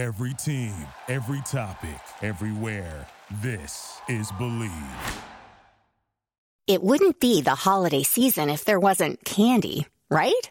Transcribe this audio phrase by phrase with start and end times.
[0.00, 0.72] Every team,
[1.08, 3.06] every topic, everywhere.
[3.42, 4.70] This is Believe.
[6.66, 10.50] It wouldn't be the holiday season if there wasn't candy, right?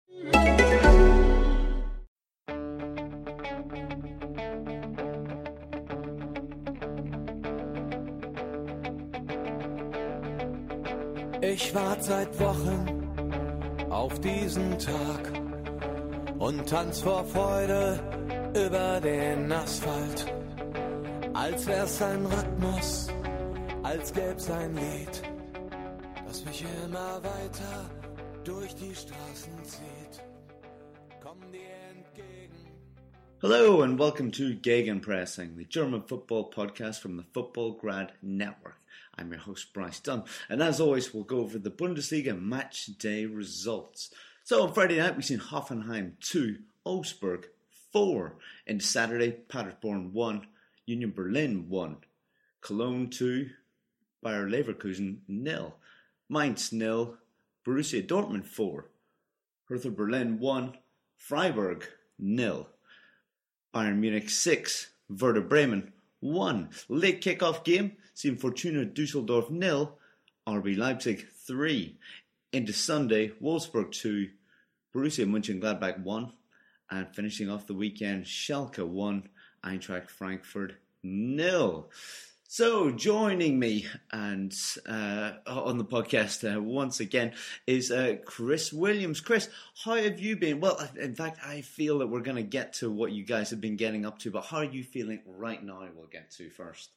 [11.53, 15.33] Ich warte seit Wochen auf diesen Tag
[16.39, 17.99] und tanz vor Freude
[18.55, 20.33] über den Asphalt.
[21.33, 23.09] Als wär's ein Rhythmus,
[23.83, 25.23] als gäb's ein Lied,
[26.25, 27.89] das mich immer weiter
[28.45, 30.23] durch die Straßen zieht.
[31.21, 31.59] Komm dir
[31.93, 32.71] entgegen.
[33.41, 38.80] Hello and welcome to Gegenpressing, the German football podcast from the Football Grad Network.
[39.21, 43.27] I'm your host Bryce Dunn, and as always, we'll go over the Bundesliga match day
[43.27, 44.09] results.
[44.43, 47.45] So on Friday night, we've seen Hoffenheim 2, Augsburg
[47.93, 48.35] 4.
[48.65, 50.47] And Saturday, Paderborn 1,
[50.87, 51.97] Union Berlin 1,
[52.61, 53.47] Cologne 2,
[54.23, 55.75] Bayer Leverkusen 0,
[56.27, 57.17] Mainz 0,
[57.63, 58.89] Borussia Dortmund 4,
[59.65, 60.73] Hertha Berlin 1,
[61.15, 61.85] Freiburg
[62.19, 62.65] 0,
[63.71, 66.69] Bayern Munich 6, Werder Bremen 1.
[66.89, 69.97] Late kickoff game, seen Fortuna Dusseldorf nil,
[70.47, 71.97] RB Leipzig 3.
[72.53, 74.29] Into Sunday, Wolfsburg 2,
[74.93, 76.33] Borussia Mönchengladbach 1.
[76.89, 79.29] And finishing off the weekend, Schalke 1,
[79.63, 80.73] Eintracht Frankfurt
[81.03, 81.89] nil.
[82.53, 84.53] So, joining me and
[84.85, 87.31] uh, on the podcast uh, once again
[87.65, 89.21] is uh, Chris Williams.
[89.21, 89.47] Chris,
[89.85, 90.59] how have you been?
[90.59, 93.61] Well, in fact, I feel that we're going to get to what you guys have
[93.61, 95.87] been getting up to, but how are you feeling right now?
[95.95, 96.89] We'll get to first.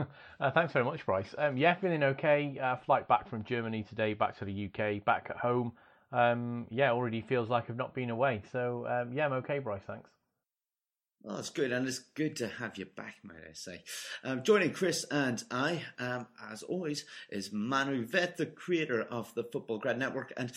[0.40, 1.34] Uh, thanks very much, Bryce.
[1.36, 2.58] Um, yeah, feeling okay.
[2.58, 5.72] Uh, flight back from Germany today, back to the UK, back at home.
[6.12, 8.40] Um, yeah, already feels like I've not been away.
[8.50, 9.82] So um, yeah, I'm okay, Bryce.
[9.86, 10.08] Thanks.
[11.22, 13.82] Well, it's good, and it's good to have you back, might I say.
[14.24, 19.44] Um, joining Chris and I, um, as always, is Manu Veth, the creator of the
[19.44, 20.32] Futbolgrad Network.
[20.38, 20.50] And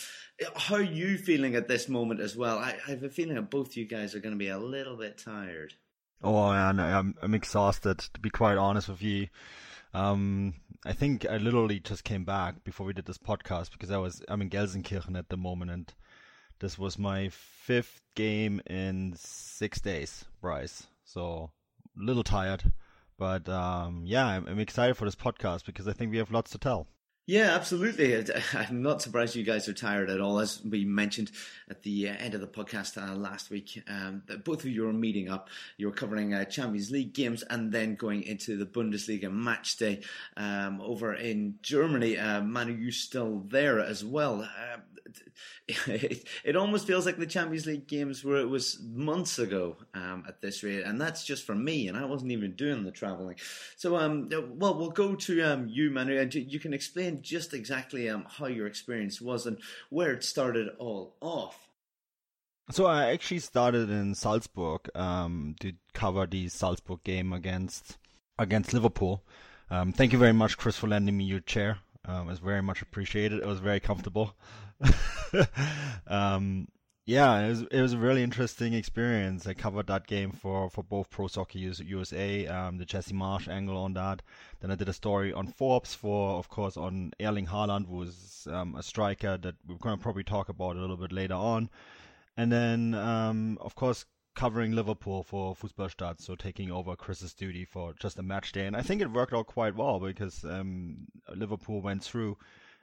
[0.56, 2.60] how are you feeling at this moment as well?
[2.60, 4.96] I, I have a feeling that both you guys are going to be a little
[4.96, 5.74] bit tired.
[6.24, 8.00] Oh, man, I'm I'm exhausted.
[8.00, 9.28] To be quite honest with you,
[9.94, 10.54] um,
[10.86, 14.24] I think I literally just came back before we did this podcast because I was
[14.30, 15.94] I'm in Gelsenkirchen at the moment, and
[16.60, 20.88] this was my fifth game in six days, Bryce.
[21.04, 21.52] So
[22.00, 22.72] a little tired,
[23.18, 26.52] but um, yeah, I'm, I'm excited for this podcast because I think we have lots
[26.52, 26.88] to tell.
[27.26, 28.22] Yeah, absolutely.
[28.54, 30.40] I'm not surprised you guys are tired at all.
[30.40, 31.32] As we mentioned
[31.70, 34.94] at the uh, end of the podcast uh, last week, um, both of you are
[34.94, 35.48] meeting up.
[35.78, 40.02] You're covering uh, Champions League games and then going into the Bundesliga match day
[40.36, 42.18] um, over in Germany.
[42.18, 44.42] Uh, Manu, you still there as well.
[44.42, 44.78] Uh,
[45.68, 50.24] it, it, almost feels like the Champions League games where it was months ago um,
[50.28, 53.36] at this rate, and that's just for me, and I wasn't even doing the traveling.
[53.76, 58.10] So, um, well, we'll go to um, you, Manu, and you can explain just exactly
[58.10, 59.60] um, how your experience was and
[59.90, 61.58] where it started all off.
[62.72, 67.98] So I actually started in Salzburg um, to cover the Salzburg game against
[68.40, 69.24] against Liverpool.
[69.70, 71.80] Um, thank you very much, Chris, for lending me your chair.
[72.06, 73.40] Um, it was very much appreciated.
[73.40, 74.36] It was very comfortable.
[76.08, 76.68] um,
[77.06, 79.46] yeah, it was it was a really interesting experience.
[79.46, 83.78] I covered that game for, for both Pro Soccer USA, um, the Jesse Marsch angle
[83.78, 84.22] on that.
[84.62, 88.48] Then I did a story on Forbes for, of course, on Erling Haaland, who was
[88.50, 91.70] um, a striker that we're going to probably talk about a little bit later on.
[92.38, 97.94] And then, um, of course, covering Liverpool for Fußballstadt, so taking over Chris's duty for
[98.00, 98.66] just a match day.
[98.66, 102.38] And I think it worked out quite well because um, Liverpool went through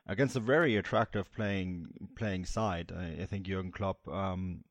[0.07, 2.93] against a very attractive playing playing side.
[2.97, 4.65] I, I think Jurgen Klopp, um,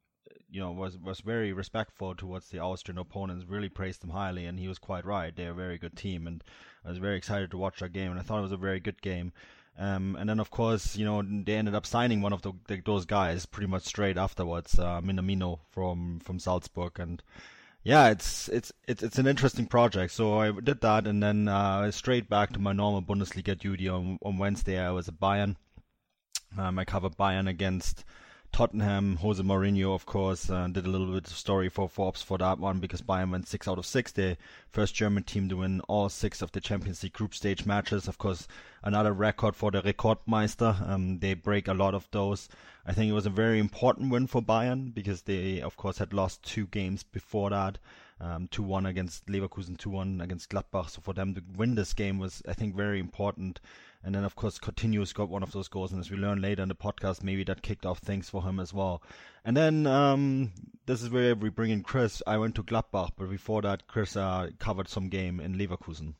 [0.50, 3.46] you know, was was very respectful towards the Austrian opponents.
[3.46, 5.36] Really praised them highly, and he was quite right.
[5.36, 6.44] They're a very good team, and
[6.86, 8.12] I was very excited to watch that game.
[8.12, 9.31] And I thought it was a very good game.
[9.78, 12.81] Um, and then, of course, you know, they ended up signing one of the, the,
[12.81, 17.24] those guys pretty much straight afterwards, uh, Minamino from from Salzburg, and
[17.84, 20.12] yeah, it's it's it's it's an interesting project.
[20.14, 24.18] So I did that, and then uh, straight back to my normal Bundesliga duty on
[24.22, 24.80] on Wednesday.
[24.80, 25.56] I was at Bayern.
[26.58, 28.04] Um, I covered Bayern against
[28.51, 32.38] Tottenham, Jose Mourinho, of course, uh, did a little bit of story for Forbes for
[32.38, 34.12] that one because Bayern went six out of six.
[34.12, 34.38] The
[34.69, 38.07] first German team to win all six of the Champions League group stage matches.
[38.07, 38.48] Of course,
[38.84, 40.88] another record for the Rekordmeister.
[40.88, 42.50] Um, they break a lot of those.
[42.86, 46.13] I think it was a very important win for Bayern because they, of course, had
[46.13, 47.78] lost two games before that.
[48.22, 50.90] Um, 2-1 against Leverkusen, 2-1 against Gladbach.
[50.90, 53.62] So for them to win this game was, I think, very important.
[54.04, 56.63] And then, of course, Coutinho got one of those goals, and as we learn later
[56.63, 59.04] in the podcast, maybe that kicked off things for him as well.
[59.44, 60.54] And then um,
[60.86, 62.22] this is where we bring in Chris.
[62.25, 66.13] I went to Gladbach, but before that, Chris uh, covered some game in Leverkusen.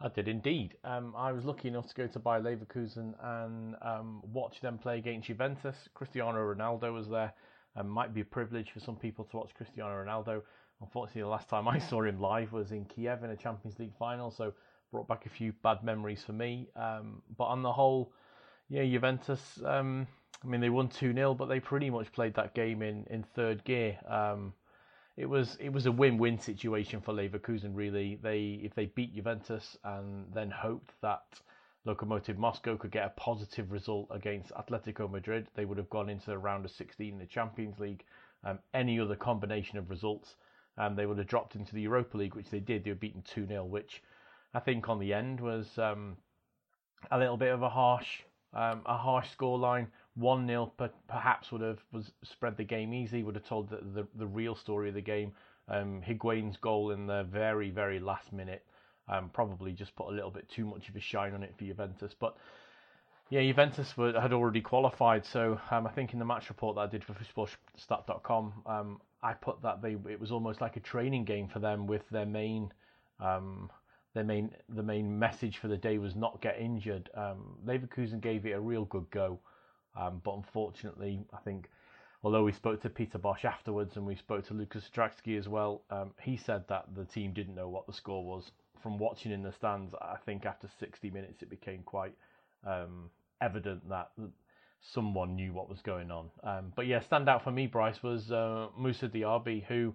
[0.00, 0.74] I did indeed.
[0.82, 4.98] Um, I was lucky enough to go to Bayer Leverkusen and um, watch them play
[4.98, 5.76] against Juventus.
[5.94, 7.32] Cristiano Ronaldo was there.
[7.76, 10.42] Um, might be a privilege for some people to watch Cristiano Ronaldo.
[10.80, 13.94] Unfortunately, the last time I saw him live was in Kiev in a Champions League
[13.96, 14.52] final, so
[14.92, 16.68] brought back a few bad memories for me.
[16.76, 18.12] Um, but on the whole,
[18.68, 19.60] yeah, Juventus.
[19.64, 20.06] Um,
[20.44, 23.22] I mean, they won two 0 but they pretty much played that game in, in
[23.22, 23.98] third gear.
[24.06, 24.52] Um,
[25.16, 27.74] it was it was a win-win situation for Leverkusen.
[27.74, 31.24] Really, they if they beat Juventus and then hoped that
[31.86, 36.26] Lokomotiv Moscow could get a positive result against Atletico Madrid, they would have gone into
[36.26, 38.04] the round of 16 in the Champions League.
[38.44, 40.36] Um, any other combination of results,
[40.78, 42.84] um, they would have dropped into the Europa League, which they did.
[42.84, 44.02] They were beaten 2 0, which
[44.54, 46.16] I think on the end was um,
[47.10, 48.20] a little bit of a harsh,
[48.52, 49.86] um, a harsh scoreline.
[50.14, 50.72] One 0
[51.08, 53.22] perhaps would have was spread the game easy.
[53.22, 55.32] Would have told the the, the real story of the game.
[55.68, 58.64] Um, Higuain's goal in the very very last minute
[59.08, 61.64] um, probably just put a little bit too much of a shine on it for
[61.64, 62.36] Juventus, but.
[63.30, 66.82] Yeah, Juventus were, had already qualified, so um, I think in the match report that
[66.82, 71.24] I did for FootballStat.com, um, I put that they it was almost like a training
[71.24, 72.70] game for them with their main
[73.20, 73.70] um,
[74.14, 77.10] their main the main message for the day was not get injured.
[77.14, 79.38] Um, Leverkusen gave it a real good go,
[79.96, 81.68] um, but unfortunately, I think
[82.22, 85.82] although we spoke to Peter Bosz afterwards and we spoke to Lukas Hradecky as well,
[85.90, 88.50] um, he said that the team didn't know what the score was.
[88.82, 92.14] From watching in the stands, I think after 60 minutes it became quite
[92.66, 93.10] um,
[93.40, 94.10] evident that
[94.80, 96.30] someone knew what was going on.
[96.42, 99.94] Um, but yeah, standout for me, Bryce, was uh, Moussa Diaby, who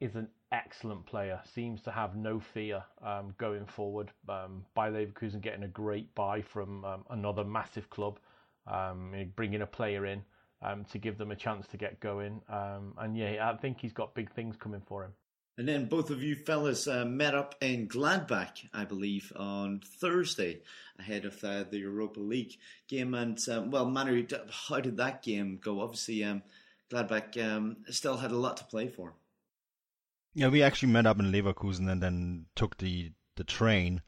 [0.00, 1.40] is an excellent player.
[1.54, 4.10] Seems to have no fear um, going forward.
[4.28, 8.18] Um, Bayer Leverkusen getting a great buy from um, another massive club,
[8.66, 10.22] um, bringing a player in
[10.60, 12.42] um, to give them a chance to get going.
[12.48, 15.12] Um, and yeah, I think he's got big things coming for him.
[15.58, 20.60] And then both of you fellas uh, met up in Gladbach, I believe, on Thursday
[20.98, 22.56] ahead of uh, the Europa League
[22.88, 23.14] game.
[23.14, 23.38] And
[23.70, 24.26] well, Manu,
[24.68, 25.80] how did that game go?
[25.80, 26.24] Obviously,
[26.90, 29.14] Gladbach still had a lot to play for.
[30.34, 34.02] Yeah, we actually met up in Leverkusen and then took the the train.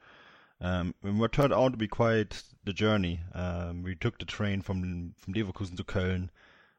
[0.61, 3.21] Um, what turned out to be quite the journey.
[3.35, 6.31] Um, we took the train from from Leverkusen to Köln.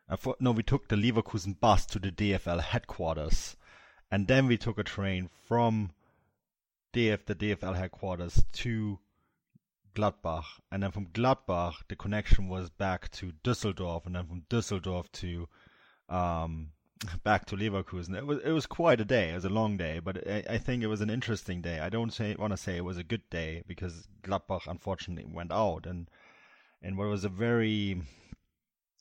[0.09, 3.56] Uh, for, no, we took the Leverkusen bus to the DFL headquarters,
[4.09, 5.92] and then we took a train from
[6.94, 9.00] DF the DFL headquarters to
[9.95, 15.12] Gladbach, and then from Gladbach the connection was back to Düsseldorf, and then from Düsseldorf
[15.12, 15.47] to
[16.09, 16.71] um,
[17.24, 18.15] back to Leverkusen.
[18.15, 19.31] It was it was quite a day.
[19.31, 21.80] It was a long day, but I, I think it was an interesting day.
[21.80, 25.51] I don't say want to say it was a good day because Gladbach unfortunately went
[25.51, 26.09] out, and
[26.81, 28.01] and what was a very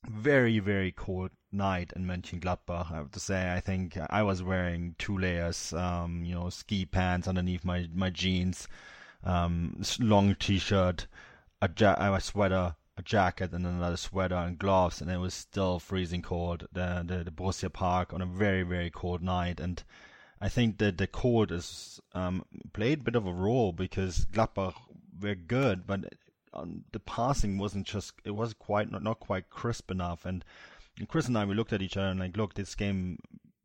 [0.09, 2.91] very very cold night in Mönchengladbach.
[2.91, 6.85] I have to say, I think I was wearing two layers, um, you know, ski
[6.85, 8.69] pants underneath my my jeans,
[9.23, 11.07] um, long t-shirt,
[11.63, 15.79] a, ja- a sweater, a jacket and another sweater and gloves, and it was still
[15.79, 16.67] freezing cold.
[16.73, 19.83] The the, the Borussia Park on a very very cold night, and
[20.41, 24.75] I think that the cold is um, played a bit of a role because Gladbach
[25.21, 26.15] were good, but
[26.53, 30.25] um, the passing wasn't just it was quite not, not quite crisp enough.
[30.25, 30.45] And,
[30.99, 33.19] and Chris and I we looked at each other and like, look, this game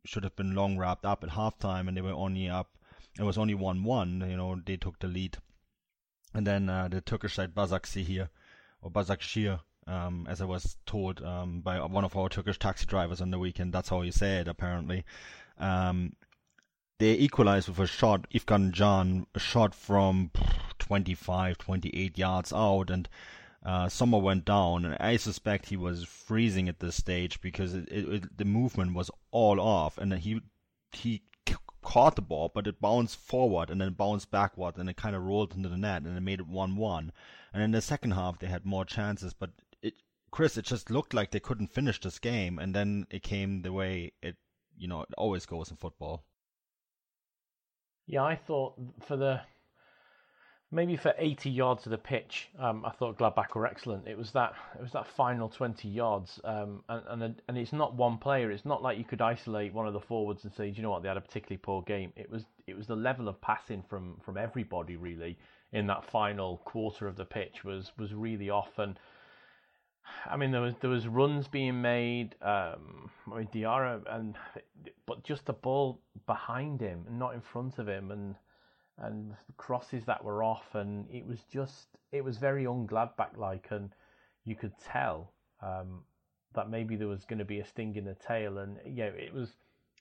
[0.04, 2.70] should have been long wrapped up at halftime, and they were only up.
[3.18, 4.24] It was only one one.
[4.28, 5.38] You know, they took the lead,
[6.34, 8.30] and then uh, the Turkish side Basaksehir here
[8.82, 13.20] or Başakşehir, um, as I was told um, by one of our Turkish taxi drivers
[13.20, 13.72] on the weekend.
[13.72, 15.04] That's how you say it, apparently.
[15.58, 16.16] Um,
[16.98, 20.30] they equalized with a shot, Irfan Can, a shot from
[20.78, 23.08] 25, 28 yards out, and
[23.64, 27.88] uh, Sommer went down, and I suspect he was freezing at this stage because it,
[27.90, 30.40] it, it, the movement was all off, and he
[30.92, 31.22] he
[31.82, 35.22] caught the ball, but it bounced forward and then bounced backward, and it kind of
[35.22, 37.12] rolled into the net, and it made it one-one.
[37.52, 39.50] And in the second half, they had more chances, but
[39.82, 39.94] it,
[40.30, 43.72] Chris, it just looked like they couldn't finish this game, and then it came the
[43.72, 44.36] way it,
[44.76, 46.24] you know, it always goes in football.
[48.06, 48.74] Yeah, I thought
[49.06, 49.40] for the
[50.72, 54.06] maybe for 80 yards of the pitch, um, I thought Gladbach were excellent.
[54.06, 57.94] It was that it was that final 20 yards, um, and and and it's not
[57.94, 58.50] one player.
[58.50, 60.90] It's not like you could isolate one of the forwards and say, do you know
[60.90, 62.12] what, they had a particularly poor game.
[62.16, 65.38] It was it was the level of passing from from everybody really
[65.72, 68.98] in that final quarter of the pitch was was really off and.
[70.26, 72.34] I mean, there was there was runs being made.
[72.42, 74.34] Um, I mean, Diarra, and
[75.06, 78.34] but just the ball behind him, not in front of him, and
[78.98, 83.90] and crosses that were off, and it was just it was very ungladbach like, and
[84.44, 86.02] you could tell um,
[86.54, 89.32] that maybe there was going to be a sting in the tail, and yeah, it
[89.32, 89.50] was.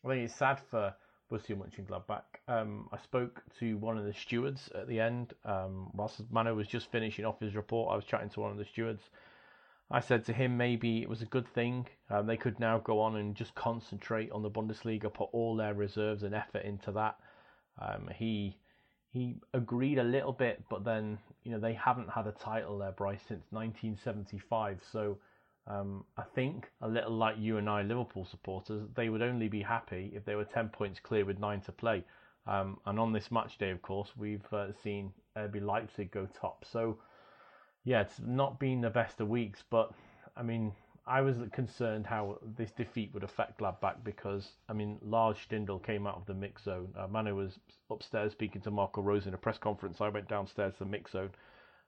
[0.03, 0.93] I think it's sad for
[1.29, 2.23] Borussia Mönchengladbach.
[2.47, 5.33] Um, I spoke to one of the stewards at the end.
[5.45, 8.57] Um, whilst Manu was just finishing off his report, I was chatting to one of
[8.57, 9.03] the stewards.
[9.91, 11.87] I said to him maybe it was a good thing.
[12.09, 15.73] Um, they could now go on and just concentrate on the Bundesliga, put all their
[15.73, 17.17] reserves and effort into that.
[17.79, 18.57] Um, he
[19.11, 22.91] he agreed a little bit, but then you know they haven't had a title there,
[22.91, 24.81] Bryce, since 1975.
[24.91, 25.17] So
[25.69, 29.61] um, I think a little like you and I, Liverpool supporters, they would only be
[29.61, 32.03] happy if they were 10 points clear with nine to play.
[32.47, 36.65] Um, and on this match day, of course, we've uh, seen RB Leipzig go top.
[36.71, 36.97] So
[37.83, 39.91] yeah, it's not been the best of weeks, but
[40.35, 40.73] I mean
[41.09, 46.05] I was concerned how this defeat would affect Gladbach because, I mean, Lars Stindl came
[46.05, 46.93] out of the mix zone.
[46.95, 47.57] Uh, Manu was
[47.89, 50.01] upstairs speaking to Marco Rose in a press conference.
[50.01, 51.31] I went downstairs to the mix zone,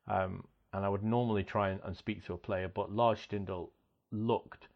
[0.07, 0.43] um,
[0.73, 3.69] and I would normally try and, and, speak to a player, but Lars Stindl
[4.11, 4.67] looked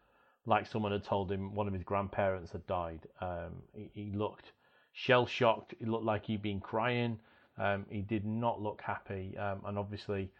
[0.44, 3.00] like someone had told him one of his grandparents had died.
[3.20, 4.52] Um, he, he, looked
[4.92, 5.74] shell shocked.
[5.78, 7.18] He looked like he'd been crying.
[7.58, 10.30] Um, he did not look happy, um, and obviously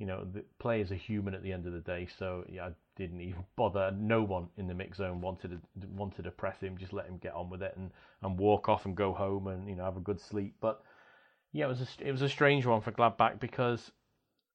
[0.00, 2.08] you know, the players are human at the end of the day.
[2.18, 3.92] So yeah, I didn't even bother.
[3.96, 6.78] No one in the mix zone wanted to wanted to press him.
[6.78, 7.90] Just let him get on with it and,
[8.22, 10.54] and walk off and go home and you know have a good sleep.
[10.60, 10.82] But
[11.52, 13.92] yeah, it was a, it was a strange one for Gladbach because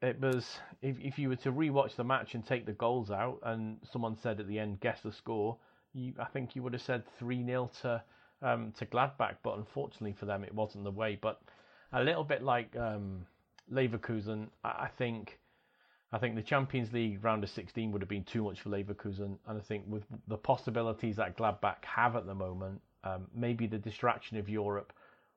[0.06, 3.40] it was if if you were to rewatch the match and take the goals out
[3.44, 5.58] and someone said at the end guess the score,
[5.94, 8.04] you I think you would have said three 0 to
[8.42, 9.38] um, to Gladbach.
[9.44, 11.18] But unfortunately for them, it wasn't the way.
[11.22, 11.42] But
[11.92, 12.76] a little bit like.
[12.76, 13.26] Um,
[13.72, 15.40] Leverkusen, I think
[16.12, 19.38] I think the Champions League round of 16 would have been too much for Leverkusen,
[19.48, 23.78] and I think with the possibilities that Gladbach have at the moment, um, maybe the
[23.78, 24.94] distraction of Europe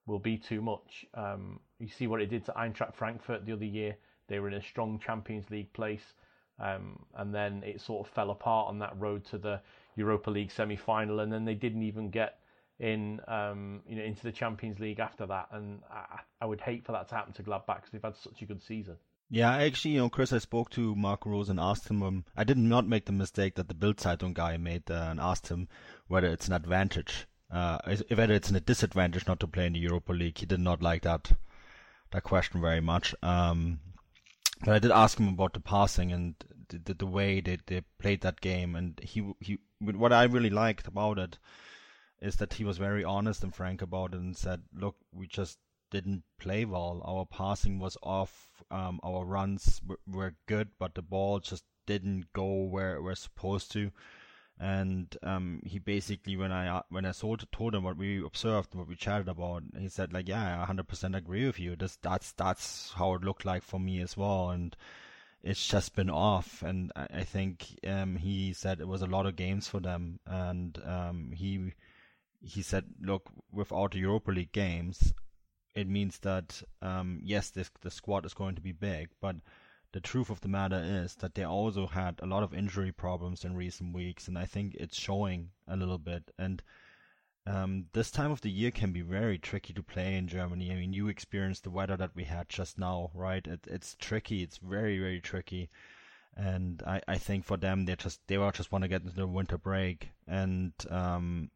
[0.06, 1.06] will be too much.
[1.14, 3.96] Um, you see what it did to Eintracht Frankfurt the other year;
[4.28, 6.14] they were in a strong Champions League place,
[6.58, 9.60] um, and then it sort of fell apart on that road to the
[9.96, 12.40] Europa League semi-final, and then they didn't even get
[12.78, 16.84] in um, you know into the Champions League after that, and I, I would hate
[16.84, 18.96] for that to happen to Gladbach because they've had such a good season.
[19.30, 22.02] Yeah, actually, you know, Chris, I spoke to Marco Rose and asked him.
[22.02, 25.20] Um, I did not make the mistake that the Bild Zeitung guy made uh, and
[25.20, 25.68] asked him
[26.06, 27.78] whether it's an advantage, uh,
[28.14, 30.38] whether it's a disadvantage not to play in the Europa League.
[30.38, 31.30] He did not like that
[32.10, 33.14] that question very much.
[33.22, 33.80] Um,
[34.60, 36.34] but I did ask him about the passing and
[36.68, 40.86] the, the way they, they played that game, and he he what I really liked
[40.86, 41.38] about it
[42.20, 45.58] is that he was very honest and frank about it and said, "Look, we just
[45.90, 47.00] didn't play well.
[47.04, 48.62] Our passing was off.
[48.70, 53.20] Um, our runs w- were good, but the ball just didn't go where it was
[53.20, 53.90] supposed to."
[54.60, 58.88] And um, he basically, when I when I told, told him what we observed, what
[58.88, 61.76] we chatted about, he said like, "Yeah, I 100% agree with you.
[61.76, 64.76] This, that's that's how it looked like for me as well." And
[65.42, 66.62] it's just been off.
[66.62, 70.18] And I, I think um, he said it was a lot of games for them,
[70.26, 71.72] and um, he
[72.40, 75.12] he said, look, without the Europa League games,
[75.74, 79.36] it means that um, yes, this the squad is going to be big, but
[79.92, 83.44] the truth of the matter is that they also had a lot of injury problems
[83.44, 86.30] in recent weeks, and I think it's showing a little bit.
[86.38, 86.62] And
[87.46, 90.70] um, this time of the year can be very tricky to play in Germany.
[90.70, 93.46] I mean, you experienced the weather that we had just now, right?
[93.46, 94.42] It, it's tricky.
[94.42, 95.70] It's very, very tricky.
[96.36, 99.16] And I, I think for them, they just they will just want to get into
[99.16, 101.50] the winter break, and um,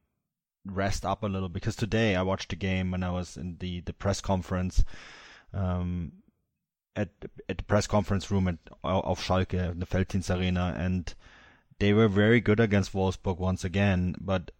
[0.64, 3.80] rest up a little because today I watched the game when I was in the,
[3.80, 4.82] the press conference
[5.52, 6.12] um,
[6.96, 7.10] at
[7.48, 11.14] at the press conference room at of Schalke, in the Veltins Arena, and
[11.78, 14.50] they were very good against Wolfsburg once again, but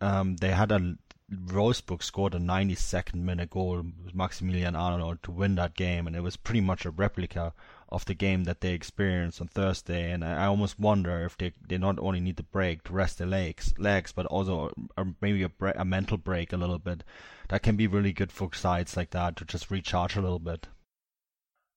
[0.00, 0.96] um, they had a
[1.32, 6.22] Wolfsburg scored a 92nd minute goal with Maximilian Arnold to win that game, and it
[6.22, 7.54] was pretty much a replica
[7.88, 10.10] of the game that they experienced on Thursday.
[10.10, 13.18] And I, I almost wonder if they, they not only need the break to rest
[13.18, 14.72] their legs, legs, but also
[15.20, 17.04] maybe a, bre- a mental break a little bit.
[17.48, 20.66] That can be really good for sides like that to just recharge a little bit.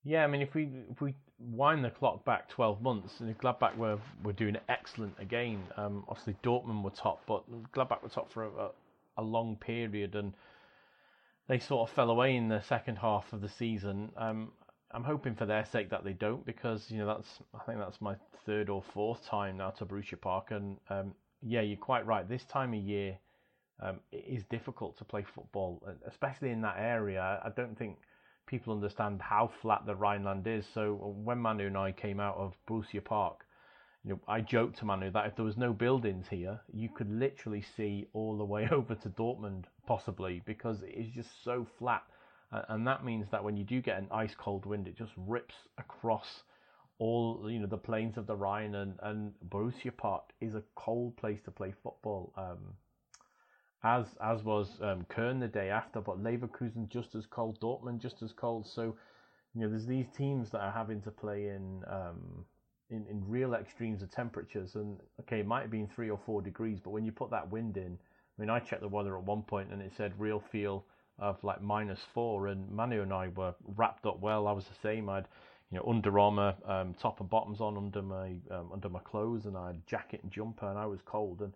[0.04, 3.76] Yeah, I mean, if we if we wind the clock back 12 months, and Gladbach
[3.78, 8.44] were, were doing excellent again, um, obviously Dortmund were top, but Gladbach were top for
[8.44, 8.70] a,
[9.18, 10.34] a long period, and
[11.48, 14.12] they sort of fell away in the second half of the season.
[14.18, 14.52] Um,
[14.92, 18.00] I'm hoping for their sake that they don't because you know that's I think that's
[18.00, 22.28] my third or fourth time now to Borussia Park and um, yeah you're quite right.
[22.30, 23.18] This time of year
[23.82, 27.42] um, it is difficult to play football especially in that area.
[27.44, 27.98] I don't think
[28.46, 30.66] people understand how flat the Rhineland is.
[30.74, 33.46] So when Manu and I came out of Borussia Park
[34.04, 37.10] you know I joked to Manu that if there was no buildings here you could
[37.10, 42.04] literally see all the way over to Dortmund possibly because it is just so flat.
[42.70, 45.56] And that means that when you do get an ice cold wind, it just rips
[45.80, 46.44] across
[47.00, 51.18] all you know the plains of the Rhine, and and Borussia Park is a cold
[51.18, 52.32] place to play football.
[52.38, 52.76] Um,
[53.84, 58.22] as as was um, Köln the day after, but Leverkusen just as cold, Dortmund just
[58.22, 58.66] as cold.
[58.68, 58.96] So
[59.54, 62.46] you know there's these teams that are having to play in um,
[62.90, 66.42] in in real extremes of temperatures, and okay, it might have been three or four
[66.42, 67.98] degrees, but when you put that wind in,
[68.38, 70.86] I mean, I checked the weather at one point and it said real feel
[71.20, 74.48] of like minus four, and Manu and I were wrapped up well.
[74.48, 75.10] I was the same.
[75.10, 75.28] I'd
[75.72, 79.46] you know Under Armour um, top and bottoms on under my um, under my clothes,
[79.46, 81.42] and I had jacket and jumper, and I was cold.
[81.42, 81.54] And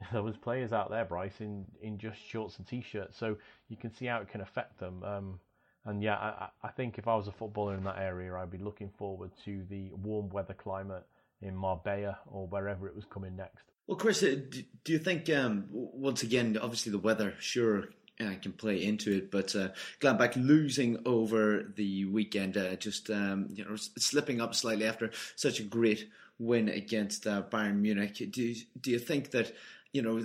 [0.12, 3.36] there was players out there, Bryce, in, in just shorts and t-shirts, so
[3.68, 5.02] you can see how it can affect them.
[5.02, 5.40] Um,
[5.84, 8.58] and yeah, I, I think if I was a footballer in that area, I'd be
[8.58, 11.06] looking forward to the warm weather climate
[11.42, 13.64] in Marbella or wherever it was coming next.
[13.86, 14.36] Well, Chris, uh,
[14.84, 17.88] do you think um, once again, obviously the weather sure
[18.20, 19.30] uh, can play into it.
[19.30, 24.86] But uh, Gladbach losing over the weekend, uh, just um, you know slipping up slightly
[24.86, 28.14] after such a great win against uh, Bayern Munich.
[28.30, 29.52] Do do you think that
[29.92, 30.22] you know?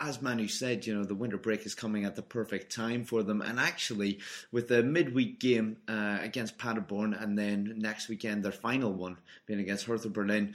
[0.00, 3.22] as Manu said, you know, the winter break is coming at the perfect time for
[3.22, 3.40] them.
[3.40, 4.20] And actually,
[4.50, 9.60] with the midweek game uh, against Paderborn and then next weekend, their final one being
[9.60, 10.54] against Hertha Berlin,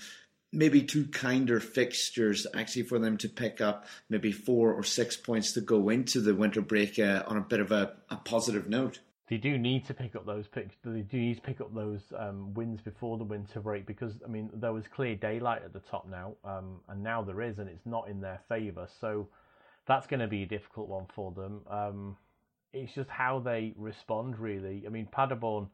[0.51, 5.53] maybe two kinder fixtures actually for them to pick up maybe four or six points
[5.53, 8.99] to go into the winter break uh, on a bit of a, a, positive note.
[9.33, 10.75] They do need to pick up those picks.
[10.85, 14.27] They do need to pick up those um, wins before the winter break because I
[14.27, 17.67] mean there was clear daylight at the top now, um, and now there is, and
[17.67, 18.87] it's not in their favour.
[19.01, 19.27] So
[19.87, 21.61] that's going to be a difficult one for them.
[21.67, 22.17] Um,
[22.73, 24.83] it's just how they respond, really.
[24.85, 25.67] I mean, Paderborn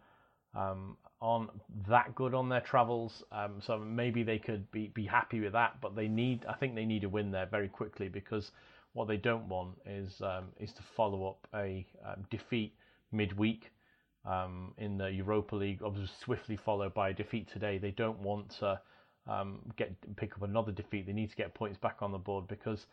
[0.55, 1.49] um, aren't
[1.89, 5.81] that good on their travels, um, so maybe they could be, be happy with that.
[5.81, 8.51] But they need, I think, they need a win there very quickly because
[8.93, 11.85] what they don't want is um, is to follow up a
[12.29, 12.73] defeat
[13.11, 13.71] midweek
[14.25, 17.77] um, in the Europa League, obviously swiftly followed by a defeat today.
[17.77, 18.79] They don't want to
[19.27, 21.05] um, get pick up another defeat.
[21.05, 22.85] They need to get points back on the board because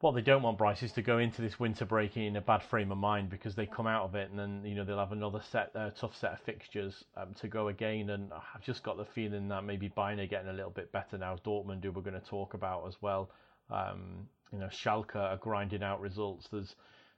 [0.00, 2.62] what they don't want, Bryce, is to go into this winter break in a bad
[2.64, 5.12] frame of mind because they come out of it and then you know they'll have
[5.12, 8.10] another set, uh, tough set of fixtures um, to go again.
[8.10, 11.18] And I've just got the feeling that maybe Bayern are getting a little bit better
[11.18, 11.36] now.
[11.44, 13.30] Dortmund, who we're going to talk about as well.
[13.70, 16.48] Um, you know, Schalke are grinding out results.
[16.50, 16.74] There's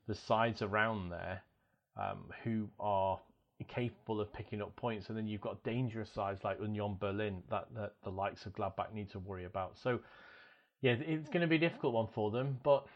[0.07, 1.43] there's sides around there
[1.97, 3.19] um, who are
[3.69, 7.67] capable of picking up points, and then you've got dangerous sides like Union Berlin that,
[7.75, 9.79] that the likes of Gladbach need to worry about.
[9.83, 10.01] So
[10.83, 12.87] yeah, it's going to be a difficult one for them, but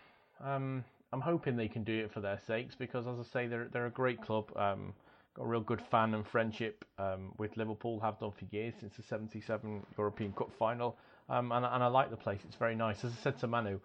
[0.45, 3.69] um, I'm hoping they can do it for their sakes because, as I say, they're
[3.73, 4.51] they're a great club.
[4.57, 4.93] Um,
[5.35, 7.99] got a real good fan and friendship um, with Liverpool.
[8.01, 10.99] Have done for years since the '77 European Cup final,
[11.31, 12.41] um, and and I like the place.
[12.47, 13.05] It's very nice.
[13.05, 13.81] As I said to Manu,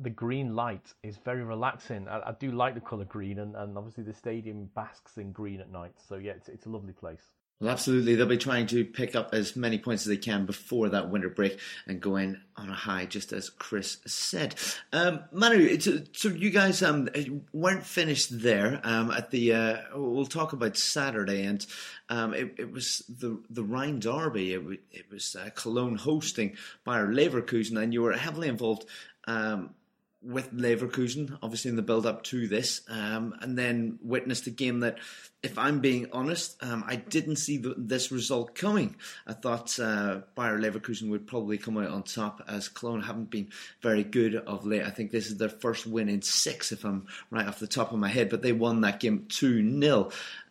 [0.00, 2.08] the green light is very relaxing.
[2.08, 5.60] I, I do like the colour green, and, and obviously the stadium basks in green
[5.60, 5.94] at night.
[6.08, 7.30] So yeah, it's it's a lovely place.
[7.60, 8.14] Well, absolutely.
[8.14, 11.28] They'll be trying to pick up as many points as they can before that winter
[11.28, 14.54] break and go in on a high, just as Chris said.
[14.92, 17.08] Um, Manu, so you guys um,
[17.52, 18.80] weren't finished there.
[18.84, 21.66] Um, at the uh, we'll talk about Saturday, and
[22.08, 24.54] um, it, it, was the the Rhine Derby.
[24.54, 28.84] It, it was uh, Cologne hosting Bayer Leverkusen, and you were heavily involved
[29.26, 29.74] um,
[30.20, 34.80] with Leverkusen, obviously in the build up to this, um, and then witnessed a game
[34.80, 34.98] that,
[35.42, 38.96] if I'm being honest, um, I didn't see the, this result coming.
[39.26, 43.50] I thought uh, Bayer Leverkusen would probably come out on top as Cologne haven't been
[43.80, 44.82] very good of late.
[44.82, 47.92] I think this is their first win in six, if I'm right off the top
[47.92, 50.10] of my head, but they won that game 2 0.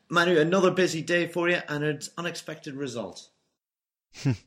[0.09, 3.27] Manu, another busy day for you and an unexpected result.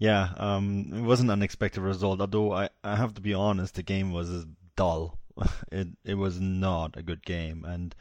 [0.00, 2.22] Yeah, um, it was an unexpected result.
[2.22, 5.18] Although I, I have to be honest, the game was dull.
[5.70, 7.94] it it was not a good game, and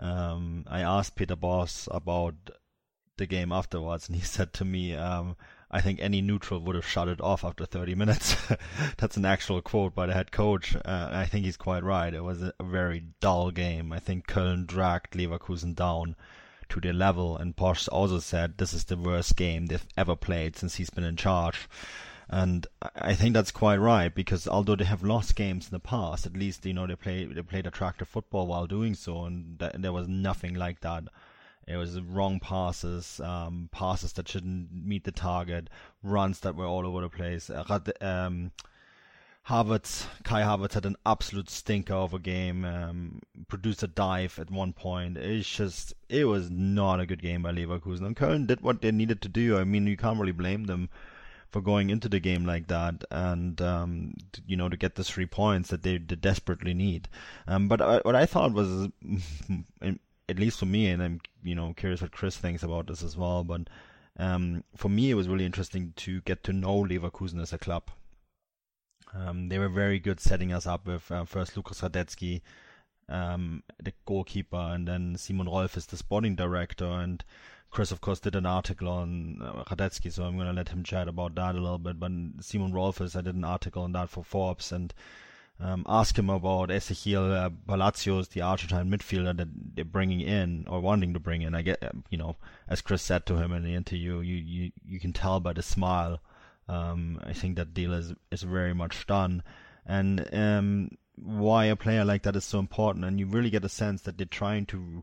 [0.00, 2.34] um, I asked Peter Bosz about
[3.18, 5.36] the game afterwards, and he said to me, um,
[5.70, 8.36] "I think any neutral would have shut it off after 30 minutes."
[8.98, 10.74] That's an actual quote by the head coach.
[10.74, 12.12] Uh, I think he's quite right.
[12.12, 13.92] It was a very dull game.
[13.92, 16.16] I think Köln dragged Leverkusen down
[16.70, 17.36] to their level.
[17.36, 21.04] And Bosz also said this is the worst game they've ever played since he's been
[21.04, 21.68] in charge.
[22.30, 26.26] And I think that's quite right because although they have lost games in the past,
[26.26, 29.72] at least you know they play they played attractive football while doing so, and th-
[29.78, 31.04] there was nothing like that
[31.66, 35.68] It was wrong passes, um, passes that shouldn't meet the target,
[36.02, 37.50] runs that were all over the place.
[37.50, 38.52] Uh, um,
[39.48, 42.66] Havertz, Kai Havertz had an absolute stinker of a game.
[42.66, 45.16] Um, produced a dive at one point.
[45.16, 48.04] It's just, it was not a good game by Leverkusen.
[48.04, 49.56] And Köln did what they needed to do.
[49.56, 50.90] I mean, you can't really blame them
[51.50, 54.12] for going into the game like that and um,
[54.46, 57.08] you know to get the three points that they, they desperately need.
[57.46, 58.90] Um, but I, what I thought was,
[60.28, 63.16] at least for me, and I'm you know curious what Chris thinks about this as
[63.16, 63.44] well.
[63.44, 63.62] But
[64.18, 67.84] um, for me, it was really interesting to get to know Leverkusen as a club.
[69.14, 72.42] Um, they were very good setting us up with uh, first Lukas Hradecky,
[73.08, 76.86] um, the goalkeeper, and then Simon Rolf is the sporting director.
[76.86, 77.24] And
[77.70, 80.82] Chris, of course, did an article on uh, Hradecky, so I'm going to let him
[80.82, 81.98] chat about that a little bit.
[81.98, 84.92] But Simon Rolfes, I did an article on that for Forbes and
[85.60, 90.80] um, ask him about Ezequiel uh, Palacios, the Argentine midfielder that they're bringing in or
[90.80, 91.54] wanting to bring in.
[91.54, 92.36] I get, you know,
[92.68, 95.62] as Chris said to him in the interview, you you, you can tell by the
[95.62, 96.20] smile
[96.68, 99.42] um, I think that deal is is very much done,
[99.86, 103.04] and um, why a player like that is so important.
[103.04, 105.02] And you really get a sense that they're trying to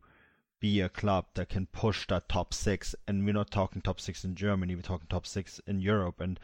[0.59, 2.95] be a club that can push that top six.
[3.07, 6.39] And we're not talking top six in Germany; we're talking top six in Europe, and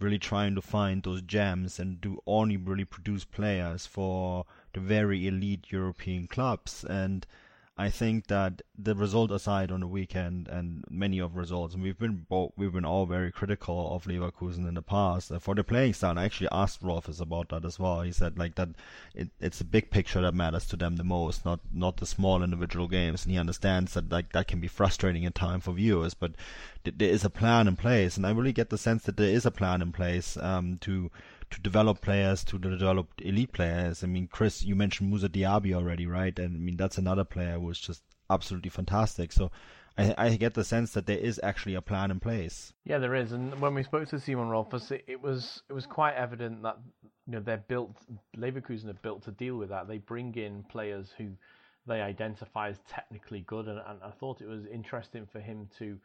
[0.00, 5.26] really trying to find those gems and do only really produce players for the very
[5.26, 6.84] elite European clubs.
[6.84, 7.26] And
[7.78, 11.98] I think that the result aside on the weekend and many of results, and we've
[11.98, 15.64] been both, we've been all very critical of Leverkusen in the past uh, for the
[15.64, 16.18] playing style.
[16.18, 18.02] I actually asked Rolfes about that as well.
[18.02, 18.68] He said like that
[19.14, 22.42] it, it's a big picture that matters to them the most, not not the small
[22.42, 23.24] individual games.
[23.24, 26.32] And he understands that like that can be frustrating at time for viewers, but
[26.84, 29.34] th- there is a plan in place, and I really get the sense that there
[29.34, 31.10] is a plan in place um, to
[31.52, 34.02] to develop players, to develop elite players.
[34.02, 36.36] I mean, Chris, you mentioned Moussa Diaby already, right?
[36.38, 39.32] And I mean, that's another player who is just absolutely fantastic.
[39.32, 39.50] So
[39.98, 42.72] I, I, get the sense that there is actually a plan in place.
[42.84, 43.32] Yeah, there is.
[43.32, 46.78] And when we spoke to Simon Rolfes, it, it was it was quite evident that
[47.26, 47.94] you know they're built.
[48.36, 49.88] Leverkusen are built to deal with that.
[49.88, 51.28] They bring in players who
[51.86, 55.98] they identify as technically good, and, and I thought it was interesting for him to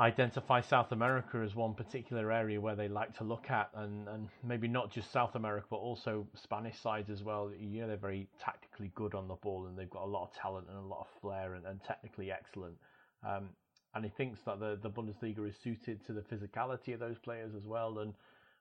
[0.00, 4.28] identify South America as one particular area where they like to look at, and, and
[4.42, 7.50] maybe not just South America, but also Spanish sides as well.
[7.58, 10.34] You know, they're very tactically good on the ball, and they've got a lot of
[10.34, 12.76] talent and a lot of flair, and, and technically excellent.
[13.28, 13.50] Um,
[13.94, 17.52] and he thinks that the, the Bundesliga is suited to the physicality of those players
[17.54, 17.98] as well.
[17.98, 18.14] And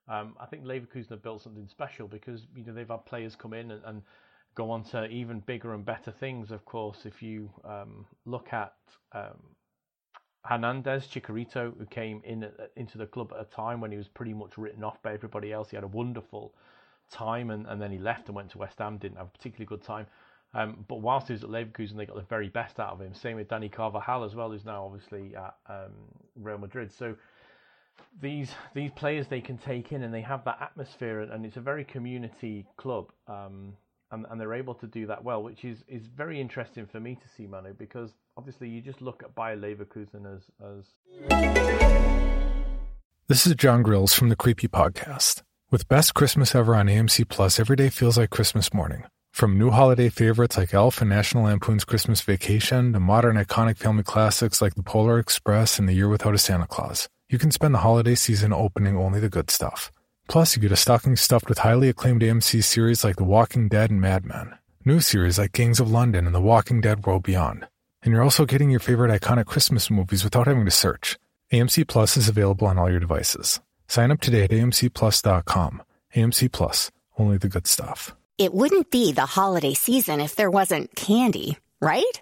[0.09, 3.53] um, I think Leverkusen have built something special because you know they've had players come
[3.53, 4.01] in and, and
[4.55, 6.51] go on to even bigger and better things.
[6.51, 8.73] Of course, if you um, look at
[9.13, 9.37] um,
[10.45, 14.33] Hernandez Chicharito, who came in into the club at a time when he was pretty
[14.33, 15.69] much written off by everybody else.
[15.69, 16.53] He had a wonderful
[17.11, 18.97] time, and, and then he left and went to West Ham.
[18.97, 20.07] Didn't have a particularly good time.
[20.53, 23.13] Um, but whilst he was at Leverkusen, they got the very best out of him.
[23.13, 25.91] Same with Dani Carvajal as well, who's now obviously at um,
[26.35, 26.91] Real Madrid.
[26.91, 27.15] So
[28.21, 31.57] these these players they can take in, and they have that atmosphere, and, and it's
[31.57, 33.11] a very community club.
[33.27, 33.73] Um,
[34.11, 37.15] and, and they're able to do that well, which is, is very interesting for me
[37.15, 40.85] to see, Manu, because obviously you just look at Bayer Leverkusen as, as.
[43.27, 45.43] This is John Grills from the Creepy Podcast.
[45.71, 49.03] With Best Christmas Ever on AMC Plus, every day feels like Christmas morning.
[49.31, 54.03] From new holiday favorites like Elf and National Lampoon's Christmas Vacation to modern iconic family
[54.03, 57.75] classics like The Polar Express and The Year Without a Santa Claus, you can spend
[57.75, 59.91] the holiday season opening only the good stuff.
[60.29, 63.89] Plus, you get a stocking stuffed with highly acclaimed AMC series like The Walking Dead
[63.89, 64.53] and Mad Men,
[64.85, 67.65] new series like Gangs of London and The Walking Dead World Beyond.
[68.03, 71.17] And you're also getting your favorite iconic Christmas movies without having to search.
[71.51, 73.59] AMC Plus is available on all your devices.
[73.87, 75.81] Sign up today at amcplus.com.
[76.15, 78.15] AMC Plus, only the good stuff.
[78.37, 82.21] It wouldn't be the holiday season if there wasn't candy, right?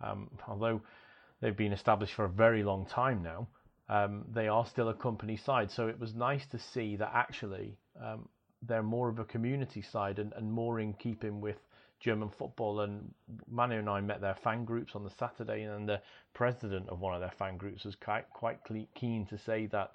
[0.00, 0.80] Um, although
[1.40, 3.48] they've been established for a very long time now,
[3.88, 5.70] um, they are still a company side.
[5.70, 8.28] So it was nice to see that actually um,
[8.62, 11.56] they're more of a community side and, and more in keeping with
[11.98, 12.80] German football.
[12.80, 13.12] And
[13.48, 16.00] Manu and I met their fan groups on the Saturday, and the
[16.34, 18.60] president of one of their fan groups was quite, quite
[18.94, 19.92] keen to say that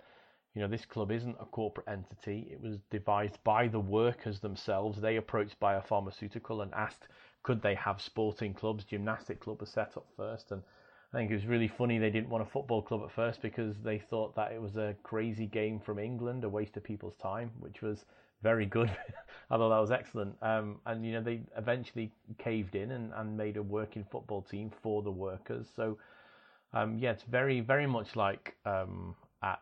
[0.53, 2.47] you know this club isn't a corporate entity.
[2.51, 5.01] It was devised by the workers themselves.
[5.01, 7.07] They approached Bayer Pharmaceutical and asked
[7.45, 8.84] could they have sporting clubs?
[8.84, 10.63] Gymnastic club was set up first, and
[11.13, 13.75] I think it was really funny they didn't want a football club at first because
[13.84, 17.51] they thought that it was a crazy game from England, a waste of people's time,
[17.60, 18.05] which was
[18.41, 18.89] very good.
[19.51, 20.36] I thought that was excellent.
[20.41, 24.71] Um, and you know they eventually caved in and, and made a working football team
[24.81, 25.67] for the workers.
[25.75, 25.99] So
[26.73, 29.62] um, yeah, it's very very much like um, at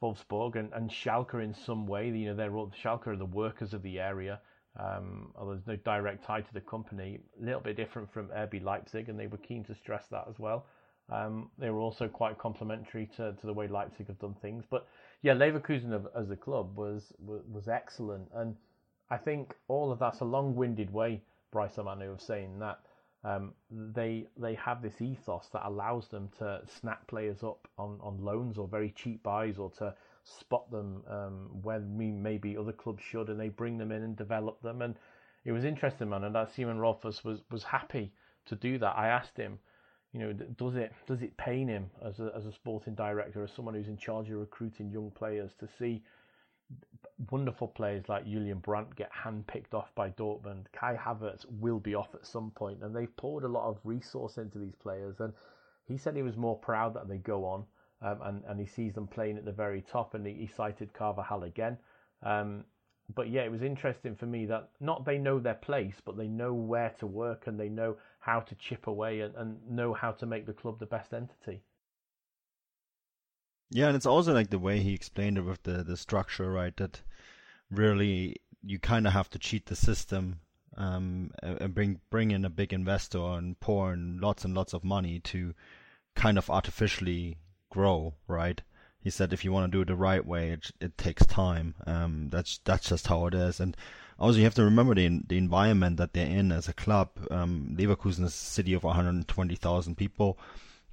[0.00, 2.10] Wolfsburg and, and Schalke in some way.
[2.10, 4.38] You know they're Schalke are the workers of the area.
[4.78, 8.62] Um, although there's no direct tie to the company, a little bit different from RB
[8.62, 10.66] Leipzig, and they were keen to stress that as well.
[11.10, 14.64] Um, they were also quite complimentary to, to the way Leipzig have done things.
[14.68, 14.86] But
[15.22, 18.56] yeah, Leverkusen as a club was, was, was excellent, and
[19.10, 22.80] I think all of that's a long-winded way, Bryce Amanu, of saying that
[23.22, 28.22] um, they they have this ethos that allows them to snap players up on, on
[28.22, 33.02] loans or very cheap buys, or to spot them um, when we maybe other clubs
[33.02, 34.82] should, and they bring them in and develop them.
[34.82, 34.96] And
[35.44, 38.12] it was interesting, man, and that Simon Rolfes was was happy
[38.46, 38.96] to do that.
[38.96, 39.58] I asked him
[40.14, 43.50] you know, does it does it pain him as a as a sporting director, as
[43.50, 46.04] someone who's in charge of recruiting young players, to see
[47.32, 50.66] wonderful players like Julian Brandt get handpicked off by Dortmund?
[50.72, 54.38] Kai Havertz will be off at some point, and they've poured a lot of resource
[54.38, 55.18] into these players.
[55.18, 55.32] And
[55.88, 57.64] he said he was more proud that they go on,
[58.02, 60.14] um, and and he sees them playing at the very top.
[60.14, 61.78] And he, he cited Carvajal again.
[62.22, 62.64] Um,
[63.14, 66.28] but yeah, it was interesting for me that not they know their place, but they
[66.28, 70.12] know where to work and they know how to chip away and, and know how
[70.12, 71.62] to make the club the best entity.
[73.70, 76.74] Yeah, and it's also like the way he explained it with the, the structure, right?
[76.76, 77.02] That
[77.70, 80.40] really you kind of have to cheat the system
[80.76, 84.84] um, and bring bring in a big investor and pour in lots and lots of
[84.84, 85.54] money to
[86.14, 87.36] kind of artificially
[87.74, 88.62] grow, right?
[89.02, 91.74] He said if you want to do it the right way, it, it takes time.
[91.86, 93.76] Um, that's that's just how it is, and
[94.18, 97.10] also you have to remember the the environment that they're in as a club.
[97.30, 100.38] Um, Leverkusen is a city of 120,000 people.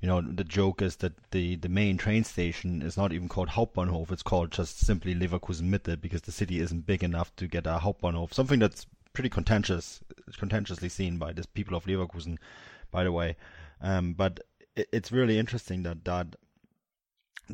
[0.02, 3.50] You know, the joke is that the, the main train station is not even called
[3.50, 4.12] Hauptbahnhof.
[4.12, 7.78] It's called just simply Leverkusen Mitte because the city isn't big enough to get a
[7.78, 8.34] Hauptbahnhof.
[8.34, 10.02] Something that's pretty contentious,
[10.40, 12.40] contentiously seen by the people of Leverkusen,
[12.90, 13.36] by the way.
[13.80, 14.40] Um, but
[14.76, 16.36] it, it's really interesting that that